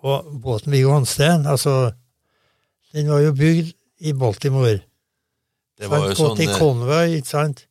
[0.05, 1.93] Og båten Viggo Hansten, altså
[2.93, 3.73] Den var jo bygd
[4.07, 4.77] i Baltimore.
[5.75, 7.65] Det var jo sånn Gått i konvoi, ikke sant?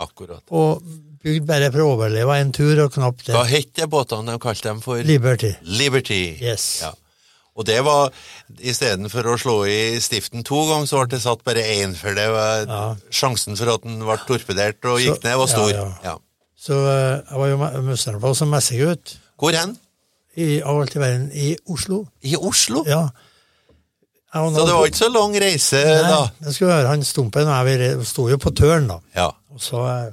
[0.00, 0.40] Akkurat.
[0.48, 0.80] Og
[1.22, 3.34] bygd bare for å overleve en tur, og knapt det.
[3.36, 5.02] Hva het båtene de kalte dem for?
[5.04, 5.52] Liberty.
[5.68, 6.22] Liberty.
[6.40, 6.66] Yes.
[6.86, 6.94] Ja.
[7.56, 8.08] Og det var,
[8.64, 12.28] istedenfor å slå i stiften to ganger, så ble det satt bare én, for det
[12.32, 12.94] var Ja.
[13.10, 15.70] sjansen for at den ble torpedert og Så- gikk ned, var stor.
[15.70, 16.16] ja, Ja.
[16.58, 19.76] Så eh, jeg var jo me- på som messegutt Hvor hen?
[20.36, 22.06] i, av alt i verden i Oslo.
[22.22, 22.84] I Oslo?
[22.86, 23.08] Ja.
[24.34, 26.30] Jeg Så det var ikke så lang reise, Nei, da?
[26.46, 28.98] jeg skulle høre han Stumpen og jeg sto jo på tørn, da.
[29.14, 29.26] Ja.
[29.52, 30.12] Og så eh,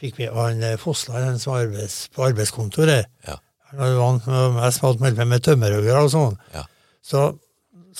[0.00, 3.04] fikk vi han eh, Fossland, han som var arbeids, på arbeidskontoret.
[3.28, 3.36] Ja.
[3.78, 6.36] Han var mest med med, med tømmerhoggere og sånn.
[6.54, 6.64] Ja.
[7.06, 7.28] Så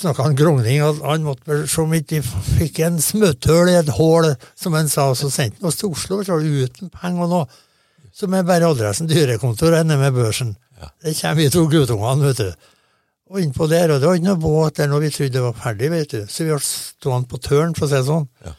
[0.01, 2.23] snakka han grongling, at han måtte se om ikke de
[2.57, 6.23] fikk en smutthull i et hull, som han sa, så sendte han oss til Oslo
[6.27, 7.61] så uten penger og noe.
[8.15, 10.55] Så med bare adressen dyrekontor nede med børsen.
[10.81, 10.91] Ja.
[11.05, 12.71] Det kommer vi to guttungene, vet du.
[13.31, 15.59] Og innpå der, og det var ikke noe båt der når vi trodde det var
[15.59, 16.25] ferdig, vet du.
[16.27, 18.27] Så vi ble stående på tørn, for å si det sånn.
[18.47, 18.57] Ja.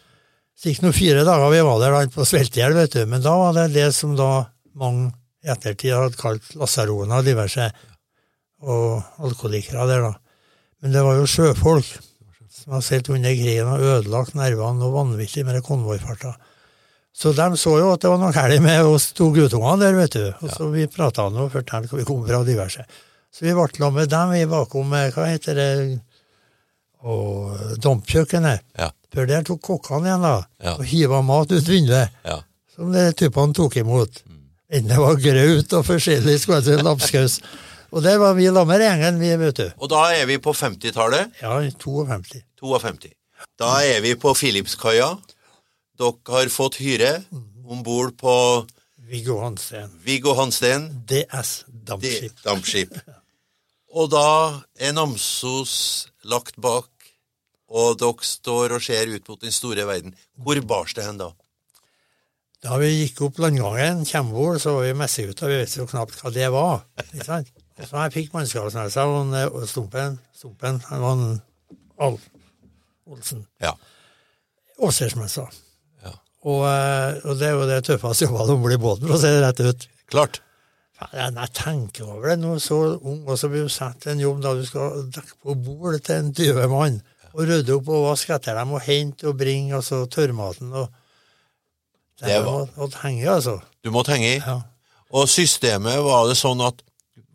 [0.56, 3.02] Så gikk det nå fire dager vi var der da, på sveltehjell, vet du.
[3.10, 4.30] Men da var det det som da
[4.80, 5.12] mange
[5.44, 7.72] i ettertid hadde kalt lasaroner og diverse,
[8.62, 10.14] og alkoholikere der, da.
[10.82, 11.88] Men det var jo sjøfolk.
[12.52, 16.36] som hadde seilt under krigen og ødelagt nervene noe vanvittig med konvoifarta.
[17.16, 20.14] Så de så jo at det var noe galt med oss to guttungene der, vet
[20.14, 20.28] du.
[20.46, 22.86] Og så vi prata nå og fortalte hva vi kom fra diverse.
[23.34, 25.70] Så vi ble sammen med dem i bakom eh, hva heter det,
[27.02, 28.62] og dampkjøkkenet.
[28.78, 28.92] Ja.
[29.12, 30.76] Før der tok kokkene igjen da, Ja.
[30.78, 32.42] og hiva mat ut vinduet, Ja.
[32.76, 34.22] som de typene tok imot.
[34.72, 37.42] Enten det var graut og forskjellig, si, lapskaus.
[37.92, 39.66] Og der var vi sammen med gjengen, vi, vet du.
[39.84, 41.34] Og da er vi på 50-tallet.
[41.42, 42.46] Ja, 52.
[42.62, 43.12] 52.
[43.60, 45.10] Da er vi på Filipskaia.
[46.00, 47.18] Dere har fått hyre
[47.68, 48.36] om bord på
[49.12, 49.92] Viggo Hansten.
[50.06, 52.40] Viggo Hansten DS dampskip.
[52.46, 52.96] dampskip.
[53.92, 56.88] Og da er Namsos lagt bak,
[57.68, 60.16] og dere står og ser ut mot den store verden.
[60.40, 61.34] Hvor bars det hen da?
[62.62, 66.30] Da vi gikk opp landgangen, Kjembol, så var vi messegutter, vi visste jo knapt hva
[66.34, 66.84] det var.
[67.08, 67.50] ikke sant?
[67.82, 71.42] Så jeg fikk mannskapsnesa, og Stumpen, Stumpen, han var en
[72.06, 72.28] Alf
[73.10, 73.48] Olsen.
[73.64, 73.74] Ja.
[74.78, 75.48] Offisersmessa.
[76.06, 76.14] ja.
[76.46, 79.22] Og, eh, og det er jo det tøffeste jobba om bord i båten, for å
[79.22, 79.88] si det rett ut.
[80.14, 80.42] Klart.
[81.02, 84.22] Faen, Jeg tenker over det nå, så ung, og så blir du satt til en
[84.28, 87.02] jobb da du skal dekke på bord til en 20 mann,
[87.34, 90.90] og rydde opp og vaske etter dem, og hente og bringe, og så tørrmaten og
[92.22, 93.58] Det, Det var Jeg måtte henge, altså.
[93.84, 94.40] Du måtte henge i.
[94.40, 94.60] Ja.
[95.12, 96.82] Og systemet, var det sånn at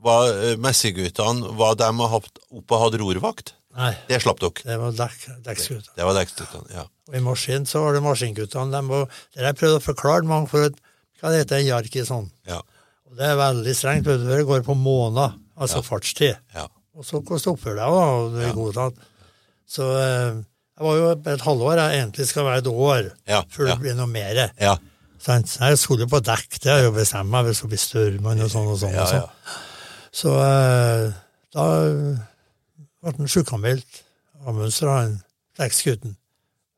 [0.07, 2.31] var, eh, messeguttene var dem oppe
[2.77, 3.53] og hadde rorvakt?
[3.77, 4.63] Nei, Det slapp dere.
[4.65, 5.91] det var dekk, dekksgutter.
[5.99, 6.87] Det var dekksguttene, ja.
[7.11, 8.73] Og i maskin så var det maskinguttene.
[8.73, 10.79] De var, det har jeg prøvd å forklare mange for at,
[11.21, 12.31] hva det heter jark i sånn.
[12.49, 12.63] Ja.
[13.11, 16.39] Og det er veldig strengt, det går på måneder, altså fartstid.
[16.55, 16.69] ja.
[16.97, 17.21] Og så
[17.77, 18.95] deg, da, og det er godtatt.
[19.69, 20.39] Så eh,
[20.77, 23.75] jeg var jo et halvår, jeg egentlig skal være et år, Ja, før ja.
[23.75, 24.43] det blir noe mer.
[24.61, 24.77] Ja.
[25.19, 25.49] Sant?
[25.49, 28.43] Så Jeg skulle på dekk, det har jeg jo bestemt meg, hvis det blir størmann
[28.45, 28.93] og sånn og sånn.
[28.95, 29.23] Ja, og sånn.
[29.23, 29.63] ja.
[30.17, 31.13] Så eh,
[31.57, 31.65] da
[33.03, 34.03] ble han sjukanmeldt
[34.47, 35.17] Mønster, han
[35.59, 36.13] dekksgutten.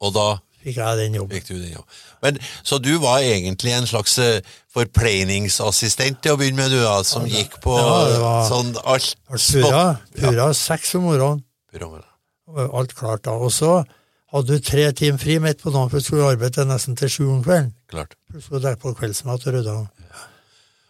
[0.01, 1.37] Og da Fikk jeg den jobben.
[1.37, 1.99] fikk du den, jobben.
[2.23, 4.41] Men, så du var egentlig en slags eh,
[4.75, 9.15] forpleiningsassistent til å begynne med, du da, som gikk på Ja, det var- sånn alt
[9.29, 9.85] Pura,
[10.17, 10.53] Pura, ja.
[10.53, 12.03] seks om morgenen, Programmet.
[12.03, 12.08] og
[12.57, 13.37] alt klart da.
[13.37, 13.83] Og så
[14.33, 17.23] hadde du tre timer fri midt på dagen, for du skulle arbeide nesten til sju
[17.29, 17.73] om kvelden.
[17.91, 18.17] Klart.
[18.33, 19.79] Du skulle dekke på kveldsmat og rydde.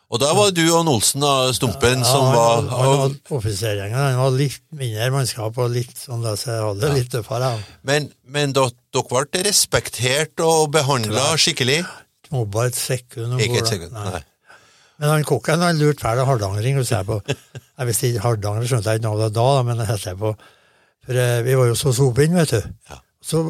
[0.08, 3.98] Og da var du og Olsen, da, Stumpen, som han, var han, han var offisergjengen.
[3.98, 6.94] Han var litt mindre mannskap og litt sånn det, så jeg hadde ja.
[6.96, 7.50] litt tøffere.
[7.52, 7.76] Ja.
[7.90, 11.82] Men, men dere ble respektert og behandla skikkelig?
[12.32, 13.92] Mobba et sekund om Ikke et sekund.
[13.92, 14.16] Nei.
[14.16, 14.24] Nei.
[14.98, 16.80] Men han kokken han lurte fæl hardangering.
[16.80, 17.20] husker Jeg på.
[17.78, 20.18] Jeg visste ikke Hardanger, skjønte jeg ikke noe av det da, men det heter jeg
[20.18, 20.32] på.
[21.08, 22.72] For eh, vi var jo så sopinn, vet du.
[22.90, 22.98] Ja.
[23.24, 23.40] Så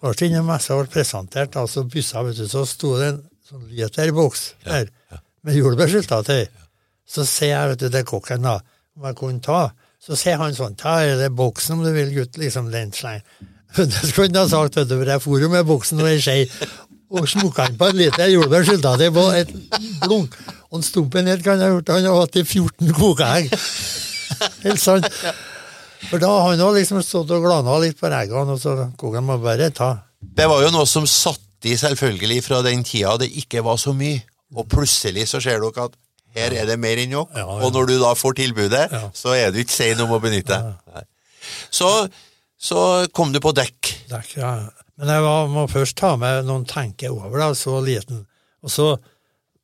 [0.00, 3.66] var det innom messa ble presentert, altså byssa, vet du, så sto det en sånn
[3.76, 4.88] literboks der
[5.44, 6.46] med jordbærskylter til.
[7.04, 8.56] Så sier jeg vet du, til kokken da,
[8.96, 9.60] om jeg kunne ta.
[10.00, 13.26] Så sier han sånn, ta er det boksen om du vil, gutt, liksom den slengen.
[13.76, 16.16] Det skulle han ha sagt, vet du, for jeg for jo med boksen og ei
[16.18, 16.40] skje
[17.10, 19.52] og smukka han på en liter jordbærskylter til på et
[20.06, 20.34] blunk.
[20.70, 23.52] Og en Stumpen helt kan ha gjort, han har hatt i 14 kokeegg.
[24.64, 25.06] Helt sant.
[26.08, 29.26] For da har han òg liksom stått og glana litt på reggene, og så kokken
[29.28, 29.90] må bare ta.
[30.20, 33.92] Det var jo noe som satt i selvfølgelig fra den tida det ikke var så
[33.96, 34.22] mye,
[34.56, 35.98] og plutselig så ser dere at
[36.36, 37.58] her er det mer enn nok, Ja, ja.
[37.66, 39.10] og når du da får tilbudet, Ja.
[39.12, 41.04] så er du ikke sein om å benytte deg.
[41.74, 41.88] Så,
[42.60, 43.90] så kom du på dekk.
[44.10, 44.52] Dekk, ja.
[45.00, 48.24] Men jeg var, må først ta med noen tenker over det, så liten.
[48.62, 48.90] Og så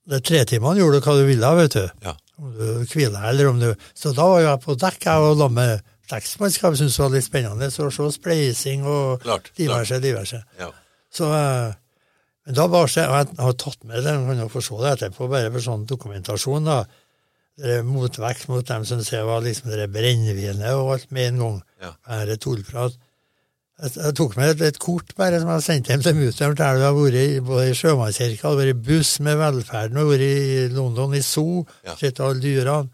[0.09, 1.85] de tre timene gjorde du hva du ville, vet du.
[2.07, 2.15] Ja.
[2.41, 5.47] Om du hvila eller om du Så da var jeg på dekk, jeg og la
[5.49, 7.71] med dekksmannskap, syntes var litt spennende.
[7.75, 10.43] Så å se spleising og Klart, diverse, diverse.
[10.61, 10.71] Ja.
[11.13, 11.75] Så eh,
[12.47, 14.77] Men da var det, og jeg har tatt med det, man kan jo få se
[14.85, 16.85] det etterpå, bare for sånn dokumentasjon, da.
[17.57, 21.39] Det er motvekt mot dem som ser var liksom det brennevinet og alt med en
[21.43, 21.57] gang.
[21.83, 21.91] Ja.
[22.07, 22.95] Bare tullprat.
[23.81, 26.79] Jeg, jeg tok med et, et kort bare som jeg sendte hjem til mutter'n, der
[26.79, 31.17] du har vært i, både i Sjømannskirka, vært i buss med velferden, vært i London
[31.19, 31.97] i zoo, Ja.
[31.99, 32.93] sett alle dyrene.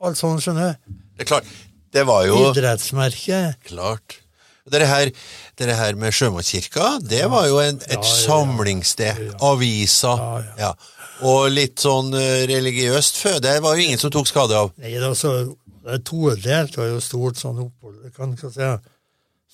[0.00, 0.98] Alt sånt, skjønner du.
[1.20, 1.48] Det er klart,
[1.92, 3.40] det var jo Idrettsmerke.
[3.66, 4.20] klart.
[4.70, 5.10] Dere her,
[5.58, 9.22] dere her med Sjømannskirka, det var jo en, et Ja, ja, samlingssted.
[9.42, 10.20] Aviser.
[10.60, 10.74] Ja.
[11.26, 14.70] Og litt sånn eh, religiøst føde var jo ingen som tok skade av.
[14.80, 15.32] Nei, det, også,
[15.82, 16.72] det er todelt.
[16.76, 17.98] Det var jo stort sånn opphold.
[18.04, 18.68] Det kan ikke si,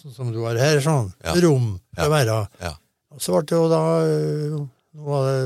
[0.03, 1.09] sånn som du har her, sånn.
[1.47, 2.43] Rom være.
[2.61, 2.75] Ja.
[3.17, 4.61] Og så ble det jo da øh,
[4.97, 5.41] Nå var det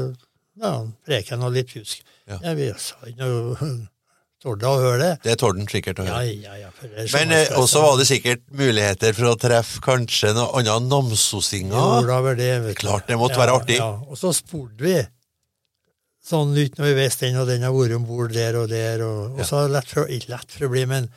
[0.61, 0.75] ja,
[1.07, 2.03] preken og litt pjusk.
[2.31, 2.39] Ja.
[2.55, 3.71] Vi sa ikke noe
[4.41, 5.11] Torde å høre det.
[5.27, 6.21] Det tålte han sikkert å høre.
[6.33, 6.69] ja, ja.
[6.73, 11.75] ja, Men eh, også var det sikkert muligheter for å treffe kanskje noe annet namsosinger.
[12.71, 12.77] det.
[12.81, 13.77] Klart det måtte være artig.
[13.83, 13.91] Ja.
[14.09, 14.95] Og så spurte vi
[16.31, 19.05] sånn uten å vi visste den og den har vært om bord der og der.
[19.05, 21.11] Og, og så lett for, ikke lett for å bli, men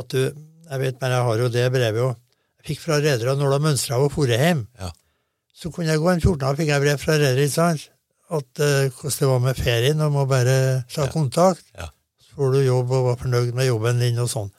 [0.00, 0.22] at du
[0.70, 2.10] Jeg vet, men jeg har jo det brevet jo.
[2.60, 4.60] Jeg fikk fra redere når de mønstra og for hjem.
[4.78, 4.92] Ja.
[5.50, 7.88] Så kunne jeg gå en 14 dag, fikk jeg brev fra redere, ikke sant?
[8.30, 10.56] At uh, hvordan det var med ferien, og må bare
[10.94, 11.64] ta kontakt.
[11.78, 11.90] Ja.
[12.22, 14.52] Så får du jobb og var fornøyd med jobben din og sånn.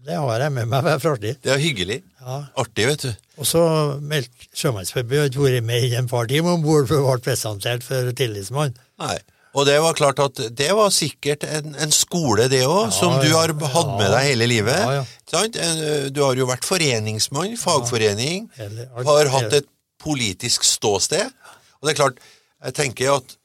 [0.00, 1.34] Det har jeg med meg hver artig.
[1.44, 1.98] Det er hyggelig.
[2.20, 2.38] Ja.
[2.60, 3.10] Artig, vet du.
[3.40, 3.64] Og så
[4.00, 8.10] meldte Sjømannsforbundet ikke vært med i en par timer om bord, det ble presentert for
[8.16, 8.74] tillitsmann.
[9.00, 9.18] Nei.
[9.58, 13.32] Og det var klart at det var sikkert en, en skole, det òg, som du
[13.32, 14.78] har hatt med deg hele livet.
[14.78, 15.02] Ja,
[15.34, 16.04] ja.
[16.14, 19.66] Du har jo vært foreningsmann, fagforening, har hatt et
[20.00, 21.34] politisk ståsted.
[21.80, 22.22] Og det er klart,
[22.64, 23.36] jeg tenker at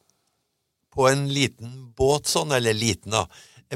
[0.95, 3.25] på en liten båt sånn, eller liten da,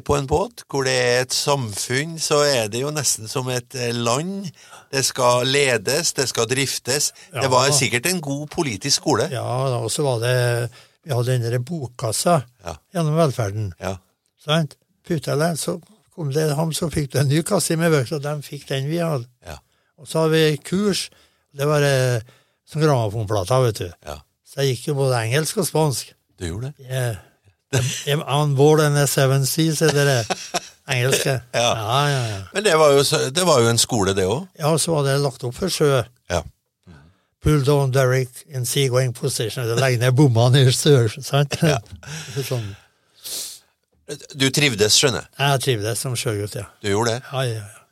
[0.06, 3.74] på en båt hvor det er et samfunn, så er det jo nesten som et
[3.98, 4.46] land.
[4.94, 7.10] Det skal ledes, det skal driftes.
[7.34, 9.26] Det var sikkert en god politisk skole.
[9.34, 9.44] Ja,
[9.82, 10.36] og så var det
[11.04, 12.76] Vi hadde den derre bokkassa Ja.
[12.94, 13.72] gjennom velferden.
[13.80, 13.98] Ja.
[14.40, 14.76] sant?
[15.08, 15.80] Puta det, så
[16.16, 18.88] kom det ham, så fikk du en ny kasse med bøker, og de fikk den
[18.92, 19.26] vi hadde.
[19.48, 19.58] Ja.
[19.98, 21.10] Og så hadde vi kurs.
[21.56, 22.22] Det var eh,
[22.68, 23.90] som grammofonplater, vet du.
[24.06, 24.20] ja.
[24.50, 26.14] Så jeg gikk jo både engelsk og spansk.
[26.40, 26.88] Du gjorde det?
[26.90, 27.18] Yeah.
[28.26, 30.40] On board in the seven seas, er det det
[30.90, 31.36] engelske?
[31.54, 31.68] Ja.
[31.78, 32.22] ja, ja.
[32.32, 32.40] ja.
[32.54, 34.48] Men det var jo, det var jo en skole, det òg.
[34.58, 36.02] Ja, så var det lagt opp for sjø.
[36.32, 36.42] Ja.
[37.46, 39.70] Pull down Derrick in seagoing position.
[39.80, 41.60] Legg ned bommene i sør, sant?
[42.50, 42.72] sånn.
[44.34, 45.36] Du trivdes, skjønner jeg.
[45.38, 46.66] Jeg trivdes som sjøgutt, ja.
[46.82, 47.22] Du gjorde det.
[47.30, 47.84] Ja, ja, ja.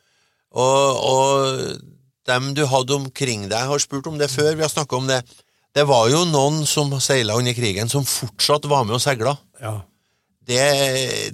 [0.58, 1.92] Og, og
[2.28, 5.22] dem du hadde omkring deg, har spurt om det før, vi har snakka om det.
[5.78, 9.38] Det var jo noen som seila under krigen, som fortsatt var med og seila.
[9.62, 9.78] ja.
[10.48, 10.64] Det,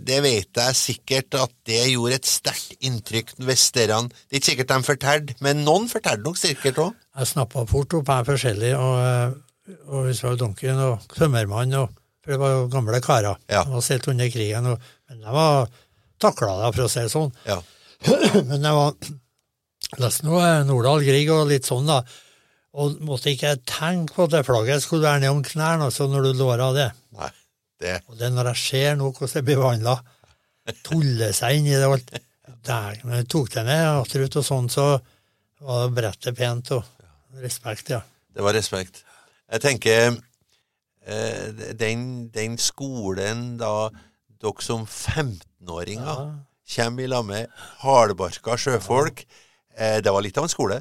[0.02, 4.48] det vet jeg sikkert at det gjorde et sterkt inntrykk hvis dere Det er ikke
[4.48, 6.96] sikkert de fortalte, men noen fortalte nok sikkert òg.
[7.20, 11.94] Jeg snappa fort opp her forskjellig, og, eh, og vi så Duncan og tømmermann, og,
[12.26, 13.38] for det var jo gamle karer.
[13.54, 13.62] Ja.
[13.68, 15.70] De var seilt under krigen, og, men de var
[16.26, 17.30] takla det, for å si det sånn.
[17.46, 17.60] Ja.
[18.50, 19.14] Men jeg var
[20.02, 22.02] leste nå eh, Nordahl Grieg og litt sånn, da.
[22.74, 26.26] Og måtte ikke tenke på at det flagget skulle være ned om knærne altså, når
[26.26, 26.90] du låra det.
[27.14, 27.30] Nei,
[27.84, 29.98] det Og det er når jeg ser nå hvordan det blir behandla,
[30.88, 32.14] tuller seg inn i det alt.
[32.64, 34.86] Der, når jeg tok det ned akterut og sånn, så
[35.64, 36.84] var det brettet pent og
[37.44, 38.02] respekt, ja.
[38.34, 39.04] Det var respekt.
[39.52, 40.16] Jeg tenker
[41.06, 43.92] eh, den, den skolen da
[44.44, 46.24] dere som 15-åringer
[46.74, 47.52] kommer i lag med
[47.84, 49.26] hardbarka sjøfolk,
[49.78, 50.80] eh, det var litt av en skole.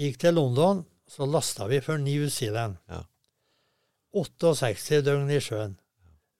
[0.00, 2.76] Gikk til London, så lasta vi for New Zealand.
[2.88, 3.04] Ja.
[4.14, 5.76] 68 døgn i sjøen.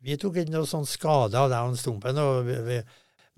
[0.00, 2.18] Vi tok ikke noe sånn skade av den stumpen.
[2.46, 2.76] Vi, vi,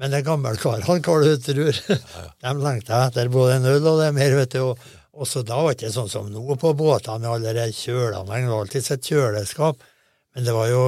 [0.00, 1.78] men de gammelkarene, hva du tror,
[2.44, 4.60] de lengta etter både en øl og det mer, vet du.
[4.66, 7.64] Og, og så da var det ikke sånn som nå på båtene med alle de.
[7.72, 9.88] Det var alltid et kjøleskap.
[10.32, 10.84] Men det var jo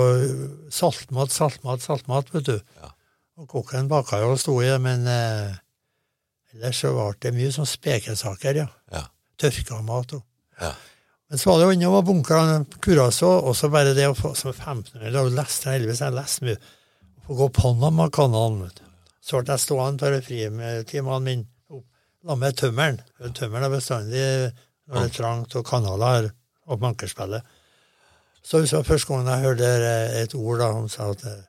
[0.72, 2.54] saltmat, saltmat, saltmat, vet du.
[2.80, 2.92] Ja.
[3.40, 5.56] Og kokken baka jo og sto i det, men eh,
[6.54, 8.68] ellers så ble det mye sånn spekesaker, ja.
[8.92, 9.04] Ja.
[9.40, 10.22] Tørka mat og
[10.60, 10.70] Ja.
[11.28, 12.60] men så var det jo innom bunkerne
[13.02, 16.60] og så bare det å få som 15-åring og leste heldigvis jeg leste mye,
[17.18, 18.70] å få gå Panamakanalen.
[19.24, 21.50] Så ble jeg stående på fritimene mine
[22.24, 23.00] sammen med tømmeren.
[23.36, 24.22] Tømmeren er bestandig
[24.88, 26.30] når det er trangt og kanaler
[26.68, 27.44] og mankerspillet.
[28.44, 29.68] Så husker jeg første gangen jeg hørte
[30.20, 31.44] et ord da, han sa at eh,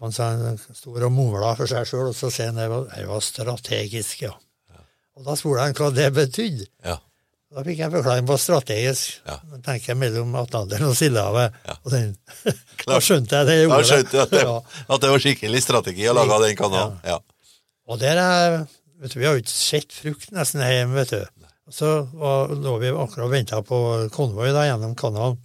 [0.00, 2.86] han sa han stor og mumla for seg sjøl, og så sier han at var,
[2.94, 4.32] det var strategisk, ja.
[5.18, 6.68] Og da spurte han hva det betydde.
[6.86, 6.96] Ja.
[7.48, 9.22] Da fikk jeg forklaring på strategisk.
[9.24, 9.38] Ja.
[9.54, 11.54] Jeg tenker mellom Atlanteren og Sildehavet.
[11.64, 11.76] Ja.
[11.80, 12.10] Og den,
[12.90, 13.56] da skjønte jeg det.
[13.72, 14.56] Da skjønte jeg at det, Ja.
[14.94, 16.98] at det var skikkelig strategi å lage den kanalen.
[17.08, 17.16] Ja.
[17.88, 18.58] Og der er,
[19.00, 21.48] vet du, Vi har jo ikke sett frukt nesten hjemme, vet du.
[21.72, 21.88] Så
[22.20, 23.78] var, lå vi akkurat og venta på
[24.12, 25.40] konvoi da, gjennom kanalen.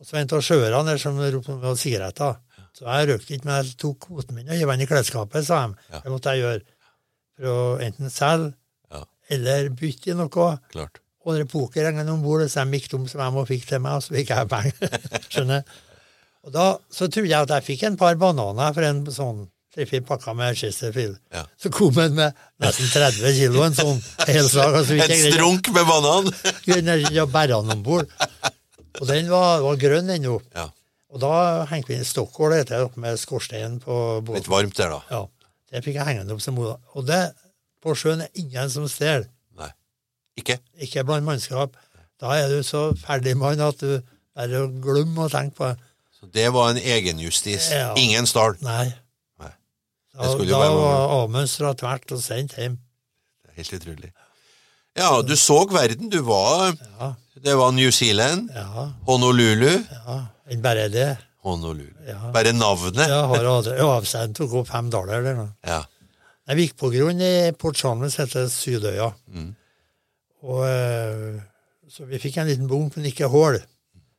[0.00, 2.36] Og så venta sjøerne der som ropte om sigaretter.
[2.76, 5.62] Så jeg røykte ikke, men jeg tok kvoten min og hiv den i klesskapet, sa
[5.68, 5.76] de.
[5.92, 6.00] Ja.
[6.04, 6.64] Det måtte jeg gjøre.
[7.36, 8.54] For å enten selge
[8.92, 9.02] Ja.
[9.32, 10.28] eller bytte i noe.
[10.72, 11.00] Klart.
[11.26, 14.04] Og det pokerhengene om bord, så de gikk tom som de fikk til meg, og
[14.04, 14.96] så fikk jeg penger.
[15.32, 15.64] Skjønner?
[16.46, 19.40] Og da så trodde jeg at jeg fikk en par bananer for en sånn
[19.74, 21.16] tre-fire pakker med Chesterfield.
[21.34, 21.42] Ja.
[21.60, 23.98] Så kom han med nesten 30 kilo, en sånn
[24.30, 24.78] hel slag.
[24.78, 26.30] Og så En strunk med banan!
[26.64, 28.06] greide ikke å bære den om bord.
[28.96, 30.38] Og den var, var grønn ennå.
[30.54, 30.70] Ja.
[31.12, 31.34] Og da
[31.70, 34.52] hengte vi inn stokkål etter det, oppe med skorsteinen på Litt båten.
[34.54, 35.02] varmt der, da.
[35.10, 36.78] Ja, det fikk jeg hengende opp som moda.
[36.96, 37.20] Og det
[37.84, 39.26] på sjøen er ingen som stjeler.
[40.36, 40.58] Ikke?
[40.84, 41.76] ikke blant mannskap.
[42.20, 43.98] Da er du så ferdig mann at du
[44.36, 45.76] bare glemmer å tenke på det.
[46.16, 47.70] Så det var en egenjustis.
[47.72, 47.90] Ja.
[48.00, 48.56] Ingen stjal.
[48.64, 48.88] Nei.
[49.40, 49.52] Nei.
[50.16, 52.78] Da, da var avmønstra tvert og sendt hjem.
[53.44, 54.12] Det er Helt utrolig.
[54.96, 56.08] Ja, du så verden.
[56.12, 60.14] Du var Ja, Det var New Zealand, ja, Honolulu ja.
[60.48, 61.10] Enn bare det.
[61.44, 61.90] Honolulu.
[62.08, 62.30] Ja.
[62.32, 63.02] Bare navnet.
[63.10, 65.52] Ja, har aldri avsendt tok opp fem dollar eller noe.
[65.66, 65.82] Ja.
[66.48, 69.10] Jeg gikk på grunn i Port Chalmers, heter Sydøya.
[69.34, 69.50] Mm.
[70.42, 71.40] Og, eh,
[71.88, 73.58] så vi fikk en liten bom, men ikke hull.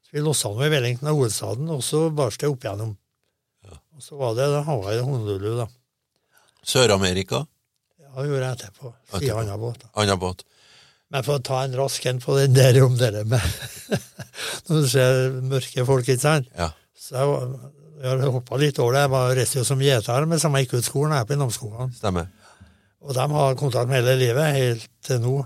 [0.07, 2.95] Så vi lossa den ved Wellington og hovedstaden, og så barste det opp igjennom.
[3.97, 5.65] Og så var det da Hawaii og Honolulu, da.
[6.67, 7.43] Sør-Amerika?
[7.99, 8.91] Ja, det gjorde jeg etterpå.
[9.17, 9.79] Siden annen båt.
[9.81, 9.89] da.
[10.01, 10.43] Annen båt.
[11.09, 13.41] Men for å ta en rask en på den der om dere med
[14.67, 16.49] Når du ser mørke folk, ikke sant.
[16.57, 16.69] Ja.
[16.99, 19.01] Så jeg, var- jeg har hoppa litt over det.
[19.07, 21.93] Jeg var reiste jo som gjeter med samme gikk ut skolen her på Namsskogan.
[21.97, 22.27] Stemmer.
[23.01, 25.37] Og de har kontakt med hele livet, helt til nå.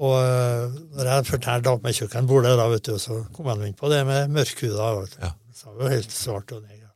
[0.00, 3.90] Og øh, når jeg fortalte med kjøkkenbordet, da, vet du, så kom han inn på
[3.92, 4.88] det med mørkhuda.
[5.20, 5.34] Ja.
[5.54, 6.88] Så var jo helt svart og neger.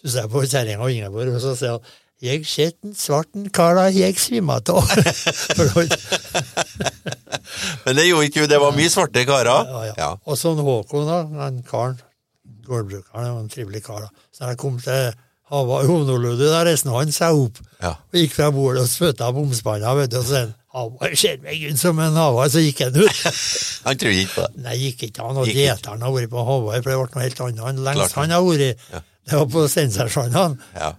[0.00, 3.46] Så ser jeg på kjerringa og Ingeborg, og så sier han jeg sett en svarten
[3.48, 4.84] kar da jeg svimma av.
[7.86, 9.48] Men det gjorde ikke det var mye svarte karer.
[9.72, 9.94] Ja, ja.
[9.96, 10.10] Ja.
[10.28, 11.96] Og sånn Håkon, da, den karen,
[12.68, 14.04] gårdbrukeren, var en trivelig kar.
[14.04, 14.26] da.
[14.36, 15.12] Så når jeg kom til
[15.50, 17.96] Honolulu, da reiste han seg opp Ja.
[17.96, 21.78] og gikk fra bordet og spytta bomspanna, vet du, og så han ser meg ut
[21.80, 23.22] som en havar, så gikk han ut.
[23.86, 24.62] Han tror ikke på det.
[24.62, 27.38] Nei, gikk ikke han, og gjeteren har vært på Havar, for det ble noe helt
[27.46, 27.62] annet.
[27.70, 29.00] enn lengst han har vært, Ja.
[29.30, 30.42] det var på Steinsarstranda.
[30.76, 30.90] Ja.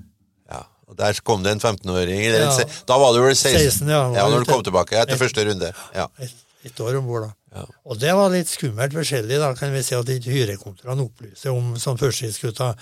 [0.50, 0.62] ja.
[0.90, 2.24] Og der kom det en 15-åring.
[2.26, 2.50] Ja.
[2.90, 3.60] Da var du vel 16?
[3.62, 4.02] 16, ja.
[4.18, 5.70] ja når du kom tilbake etter første runde.
[5.96, 6.08] Ja.
[6.26, 6.34] Et,
[6.68, 7.62] et år om bord, da.
[7.62, 7.68] Ja.
[7.86, 11.76] Og det var litt skummelt forskjellig, da kan vi si at ikke hyrekontorene opplyser om
[11.80, 12.76] som førstehjelpsgutter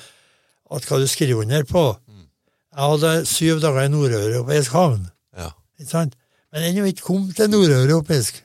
[0.70, 1.84] at hva du skriver under på.
[2.08, 2.26] Mm.
[2.70, 5.52] Jeg hadde syv dager i nordeuropeisk havn, ja.
[5.82, 6.18] ikke sant?
[6.54, 8.41] Men ennå ikke kom til nordeuropeisk.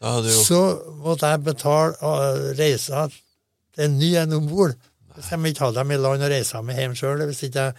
[0.00, 0.60] Ja, jo Så
[1.02, 2.14] måtte jeg betale
[2.58, 3.08] reisa
[3.74, 4.76] til en ny en om bord.
[5.16, 7.74] Hvis jeg ikke hadde dem i land og reisa med hjem sjøl, hvis ikke jeg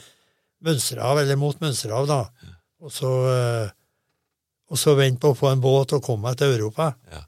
[0.67, 2.17] mønstra av, eller mot mønstra av, da.
[2.83, 3.69] Og så, uh,
[4.69, 6.91] og så vente på å få en båt og komme meg til Europa.
[7.11, 7.23] Ja.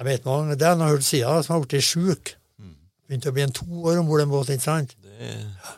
[0.00, 2.34] Jeg vet mange, Det har jeg hørt siden, som har blitt sjuk.
[2.58, 2.74] Mm.
[3.06, 4.96] Begynte å bli en to år om bord i en båt, ikke sant?
[5.20, 5.34] Det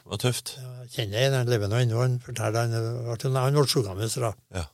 [0.06, 0.54] var tøft.
[0.56, 3.96] Jeg kjenner en, han lever nå ennå, han forteller han ble- han ble sjuk av
[3.98, 4.32] meg, så da.
[4.54, 4.64] Ja.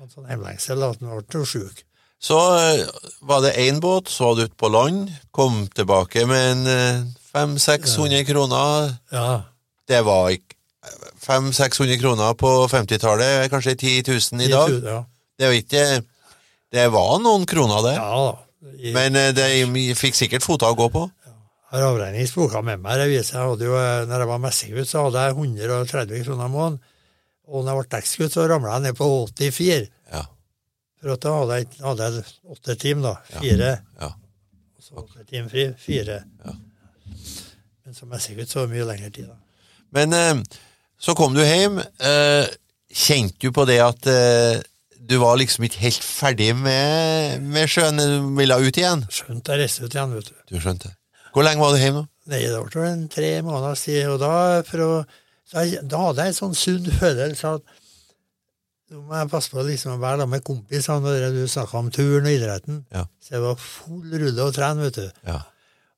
[0.00, 1.82] Han sånn hjemlengsel, at han ble sjuk.
[2.20, 2.82] Så eh,
[3.28, 8.24] var det én båt, så var du ute på land, kom tilbake med en 500-600
[8.28, 8.94] kroner.
[9.12, 9.42] Ja.
[9.88, 10.56] Det var ikke
[11.20, 14.70] 500-600 kroner på 50-tallet, kanskje 10 000 i dag.
[14.84, 15.00] Ja,
[15.38, 15.84] Det var ikke
[16.72, 17.94] Det var noen kroner, det.
[17.96, 18.38] ja da.
[18.78, 21.06] I- Men eh, det fikk sikkert fota å gå på.
[21.72, 22.98] Jeg har avregningsboka med meg.
[22.98, 26.46] Det viser jeg hadde jo, eh, når jeg var messinggutt, så hadde jeg 130 kroner
[26.46, 26.80] i måneden.
[27.50, 29.90] Og når jeg ble dekkskutt, så ramla jeg ned på 84.
[30.14, 30.24] Ja.
[31.00, 32.24] For at da hadde jeg, hadde jeg
[32.54, 33.38] åtte timer, da.
[33.40, 33.70] Fire.
[34.00, 34.10] Ja.
[34.78, 35.66] Og så åtte timer fri.
[35.80, 36.18] Fire.
[36.46, 36.56] Ja.
[37.84, 39.38] Men som messinggutt så var det mye lengre tid, da.
[39.96, 40.60] Men eh,
[41.00, 41.80] så kom du hjem.
[41.80, 42.50] Eh,
[42.90, 44.60] kjente du på det at eh,
[45.10, 47.98] du var liksom ikke helt ferdig med, med sjøen?
[47.98, 49.02] Du ville ut igjen?
[49.10, 50.36] Skjønt jeg reiste ut igjen, vet du.
[50.52, 50.92] Du skjønte.
[51.34, 52.04] Hvor lenge var du hjemme?
[52.30, 54.12] Nei, det ble en tre måneder siden.
[54.14, 54.34] Og da,
[54.68, 54.90] for å,
[55.52, 57.78] da, da hadde jeg en sånn sunn følelse at
[58.90, 62.26] nå må jeg passe på liksom, å være med kompisene når du snakka om turen
[62.26, 62.80] og idretten.
[62.90, 63.04] Ja.
[63.22, 65.20] Så det var full rulle og tren, vet du.
[65.28, 65.36] Ja.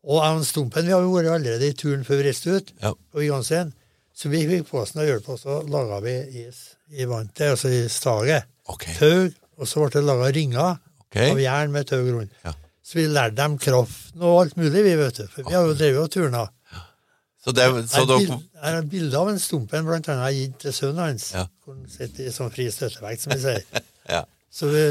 [0.03, 2.72] Og jeg og Stumpen vi har jo vært allerede i turen før vi reiste ut
[2.82, 2.92] Ja.
[2.92, 3.72] på Vigansen.
[4.12, 6.59] Så vi fikk på oss noe hjelp, og så laga vi is
[6.92, 8.44] i vantet, altså i staget.
[8.68, 8.92] Okay.
[8.98, 10.76] Tau, og så ble det laga ringer
[11.07, 11.30] okay.
[11.30, 12.34] av jern med tau rundt.
[12.44, 12.53] Ja.
[12.84, 15.24] Så vi lærte dem kraften og alt mulig, vi, vet du.
[15.32, 16.44] For vi har jo drevet og turna.
[17.43, 20.74] Så, det, så dere har et bilde av en stumpen blant annet har gitt til
[20.76, 21.32] sønnen hans.
[21.34, 21.47] Ja.
[21.64, 23.64] Hvor han sitter i sånn fri støttevekt, som vi sier.
[24.11, 24.82] Ja, Så vi,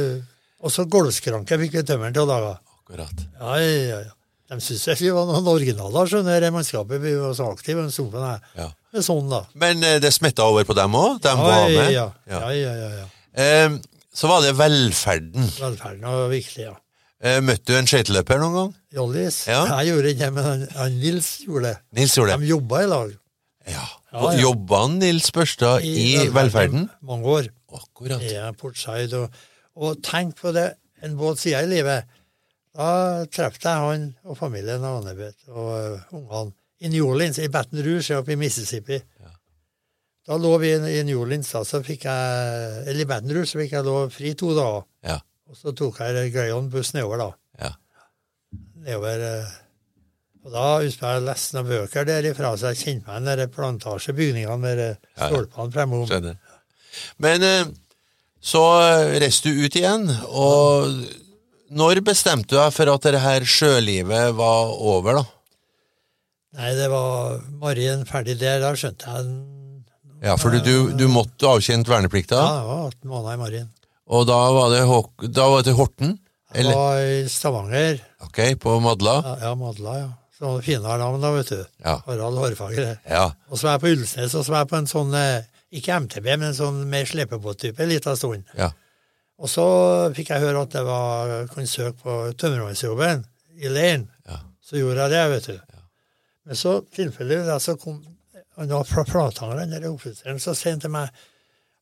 [0.63, 2.51] og så gulvskranke fikk vi tømmeren til å lage.
[2.79, 3.23] akkurat.
[3.39, 4.13] Ja, ja, ja.
[4.51, 6.99] De syntes vi var noen originaler, skjønner du, mannskapet.
[7.03, 8.39] Vi var så aktive, den stumpen her.
[8.55, 8.69] Ja.
[8.95, 9.45] Er sånn, da.
[9.55, 11.21] Men eh, det smitta over på dem òg?
[11.23, 11.91] De var ja, med?
[11.95, 13.67] ja, ja, ja, ja, ja.
[13.67, 13.77] Um,
[14.11, 15.47] så var det velferden.
[15.59, 16.75] Velferden var viktig, ja.
[17.21, 18.69] Eh, møtte du en skøyteløper noen gang?
[18.97, 19.43] Jollis.
[19.49, 19.61] Ja.
[19.77, 21.75] Jeg gjorde ikke det, men han, han Nils gjorde det.
[21.99, 22.41] Nils gjorde det.
[22.41, 23.11] De jobba i lag.
[23.69, 23.83] Ja.
[24.11, 24.31] Ja, ja.
[24.41, 26.89] Jobba Nils Børstad i, velferden?
[27.05, 27.51] Mange år.
[27.71, 28.23] Akkurat.
[28.25, 29.21] Ja, Portside.
[29.21, 29.45] Og,
[29.77, 30.71] og tenk på det,
[31.05, 32.09] en båt siden i livet.
[32.75, 32.89] Da
[33.31, 37.83] traff jeg han og familien av Annebeth og uh, ungene i New Orleans, i Baton
[37.85, 38.97] Rouge oppe i Mississippi.
[40.27, 43.49] Da lå vi i, i New Orleans, da, så fikk jeg, eller i Baton Rouge
[43.51, 44.87] så fikk jeg lov fri to dager.
[45.05, 45.19] Ja.
[45.51, 47.29] Og så tok jeg Gøyon-buss nedover, da.
[47.65, 47.71] Ja.
[48.85, 49.49] Nedover eh,
[50.45, 53.51] Og da husker jeg jeg leste noen bøker derifra, så jeg kjente meg igjen der
[53.57, 54.83] plantasjebygningene med
[55.17, 56.05] stolpene fremom.
[56.09, 56.39] Skjønner.
[57.21, 57.73] Men eh,
[58.41, 60.95] så eh, reiste du ut igjen, og
[61.71, 65.27] når bestemte du deg for at det her sjølivet var over, da?
[66.57, 68.59] Nei, det var Marien ferdig der.
[68.63, 69.29] Da skjønte jeg.
[70.21, 73.69] Ja, for du, du, måtte avtjent verneplikta, Ja, det var 18 måneder i Marien.
[74.11, 74.81] Og da var det,
[75.31, 76.17] da var det til Horten?
[76.51, 76.75] Eller?
[76.75, 78.01] var i Stavanger.
[78.25, 79.21] Ok, på Madla?
[79.25, 80.09] Ja, ja Madla, ja.
[80.35, 81.63] Så var det finere navn, da, vet du.
[81.85, 81.95] Ja.
[82.05, 82.95] Harald Hårfager.
[83.07, 83.25] Ja.
[83.47, 85.47] Og så var jeg på Ulsnes, og så var jeg på en sånn, eh,
[85.79, 88.55] ikke MTB, men en sånn mer slepebåttype en liten stund.
[88.57, 88.71] ja.
[89.41, 89.63] Og så
[90.13, 93.23] fikk jeg høre at jeg var, kunne søke på tømmermannsjobben
[93.57, 94.03] i leiren.
[94.29, 94.37] Ja.
[94.61, 95.55] Så gjorde jeg det, vet du.
[95.55, 95.85] Ja.
[96.45, 98.03] Men så tilfeldigvis så kom
[98.59, 101.09] han var fra Flatanger, den der offiseren, så sa han til meg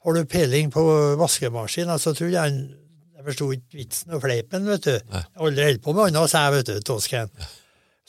[0.05, 0.83] har du peiling på
[1.19, 1.89] vaskemaskin?
[1.91, 2.59] Altså, tror jeg
[3.19, 4.93] Jeg forsto ikke vitsen og fleipen, vet du.
[4.95, 7.31] Jeg har aldri holdt på med annet, sa jeg, vet du, tosken.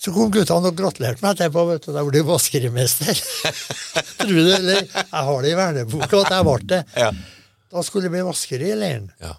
[0.01, 1.91] Så kom guttene og gratulerte meg etterpå, vet du.
[1.97, 3.19] Da ble jeg vaskerimester.
[4.21, 4.79] Tror du det, eller?
[4.87, 6.81] Jeg har det i verneboka at jeg ble det.
[7.03, 7.11] Ja.
[7.75, 9.11] Da skulle jeg bli vasker i leiren.
[9.21, 9.35] ja.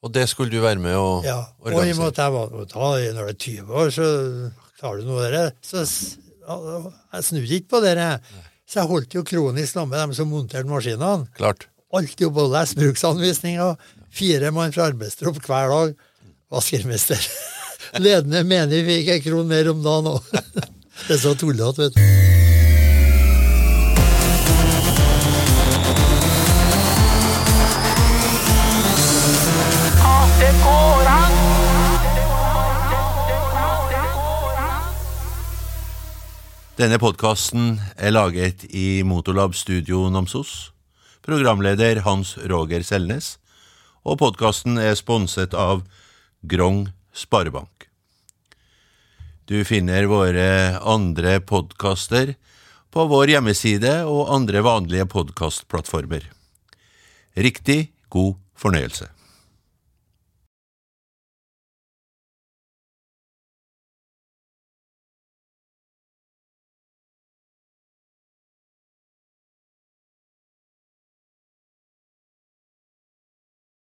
[0.00, 2.54] Og det skulle du være med å Ja, og i og med at jeg var
[2.70, 4.06] ta, når du er 20 år, så
[4.80, 5.42] tar du noe av det.
[5.66, 7.96] Så jeg snudde ikke på det.
[8.64, 11.26] Så jeg holdt jo kronisk sammen med dem som monterte maskinene.
[11.36, 11.66] Klart.
[11.90, 13.74] Alltid oppe og lese bruksanvisninger.
[14.14, 15.94] Fire mann fra arbeidstropp hver dag.
[16.50, 17.30] Vaskermester.
[18.04, 20.34] Ledende menig fikk en kron mer om dagen òg.
[21.06, 22.02] Det er så tullete, vet du.
[36.80, 40.70] Denne podkasten er laget i Motorlab Studio Namsos.
[41.30, 43.36] Programleder Hans Roger Selnes.
[44.02, 45.84] Og podkasten er sponset av
[46.42, 47.86] Grong Sparebank.
[49.46, 52.34] Du finner våre andre podkaster
[52.90, 56.26] på vår hjemmeside og andre vanlige podkastplattformer.
[57.38, 59.06] Riktig god fornøyelse.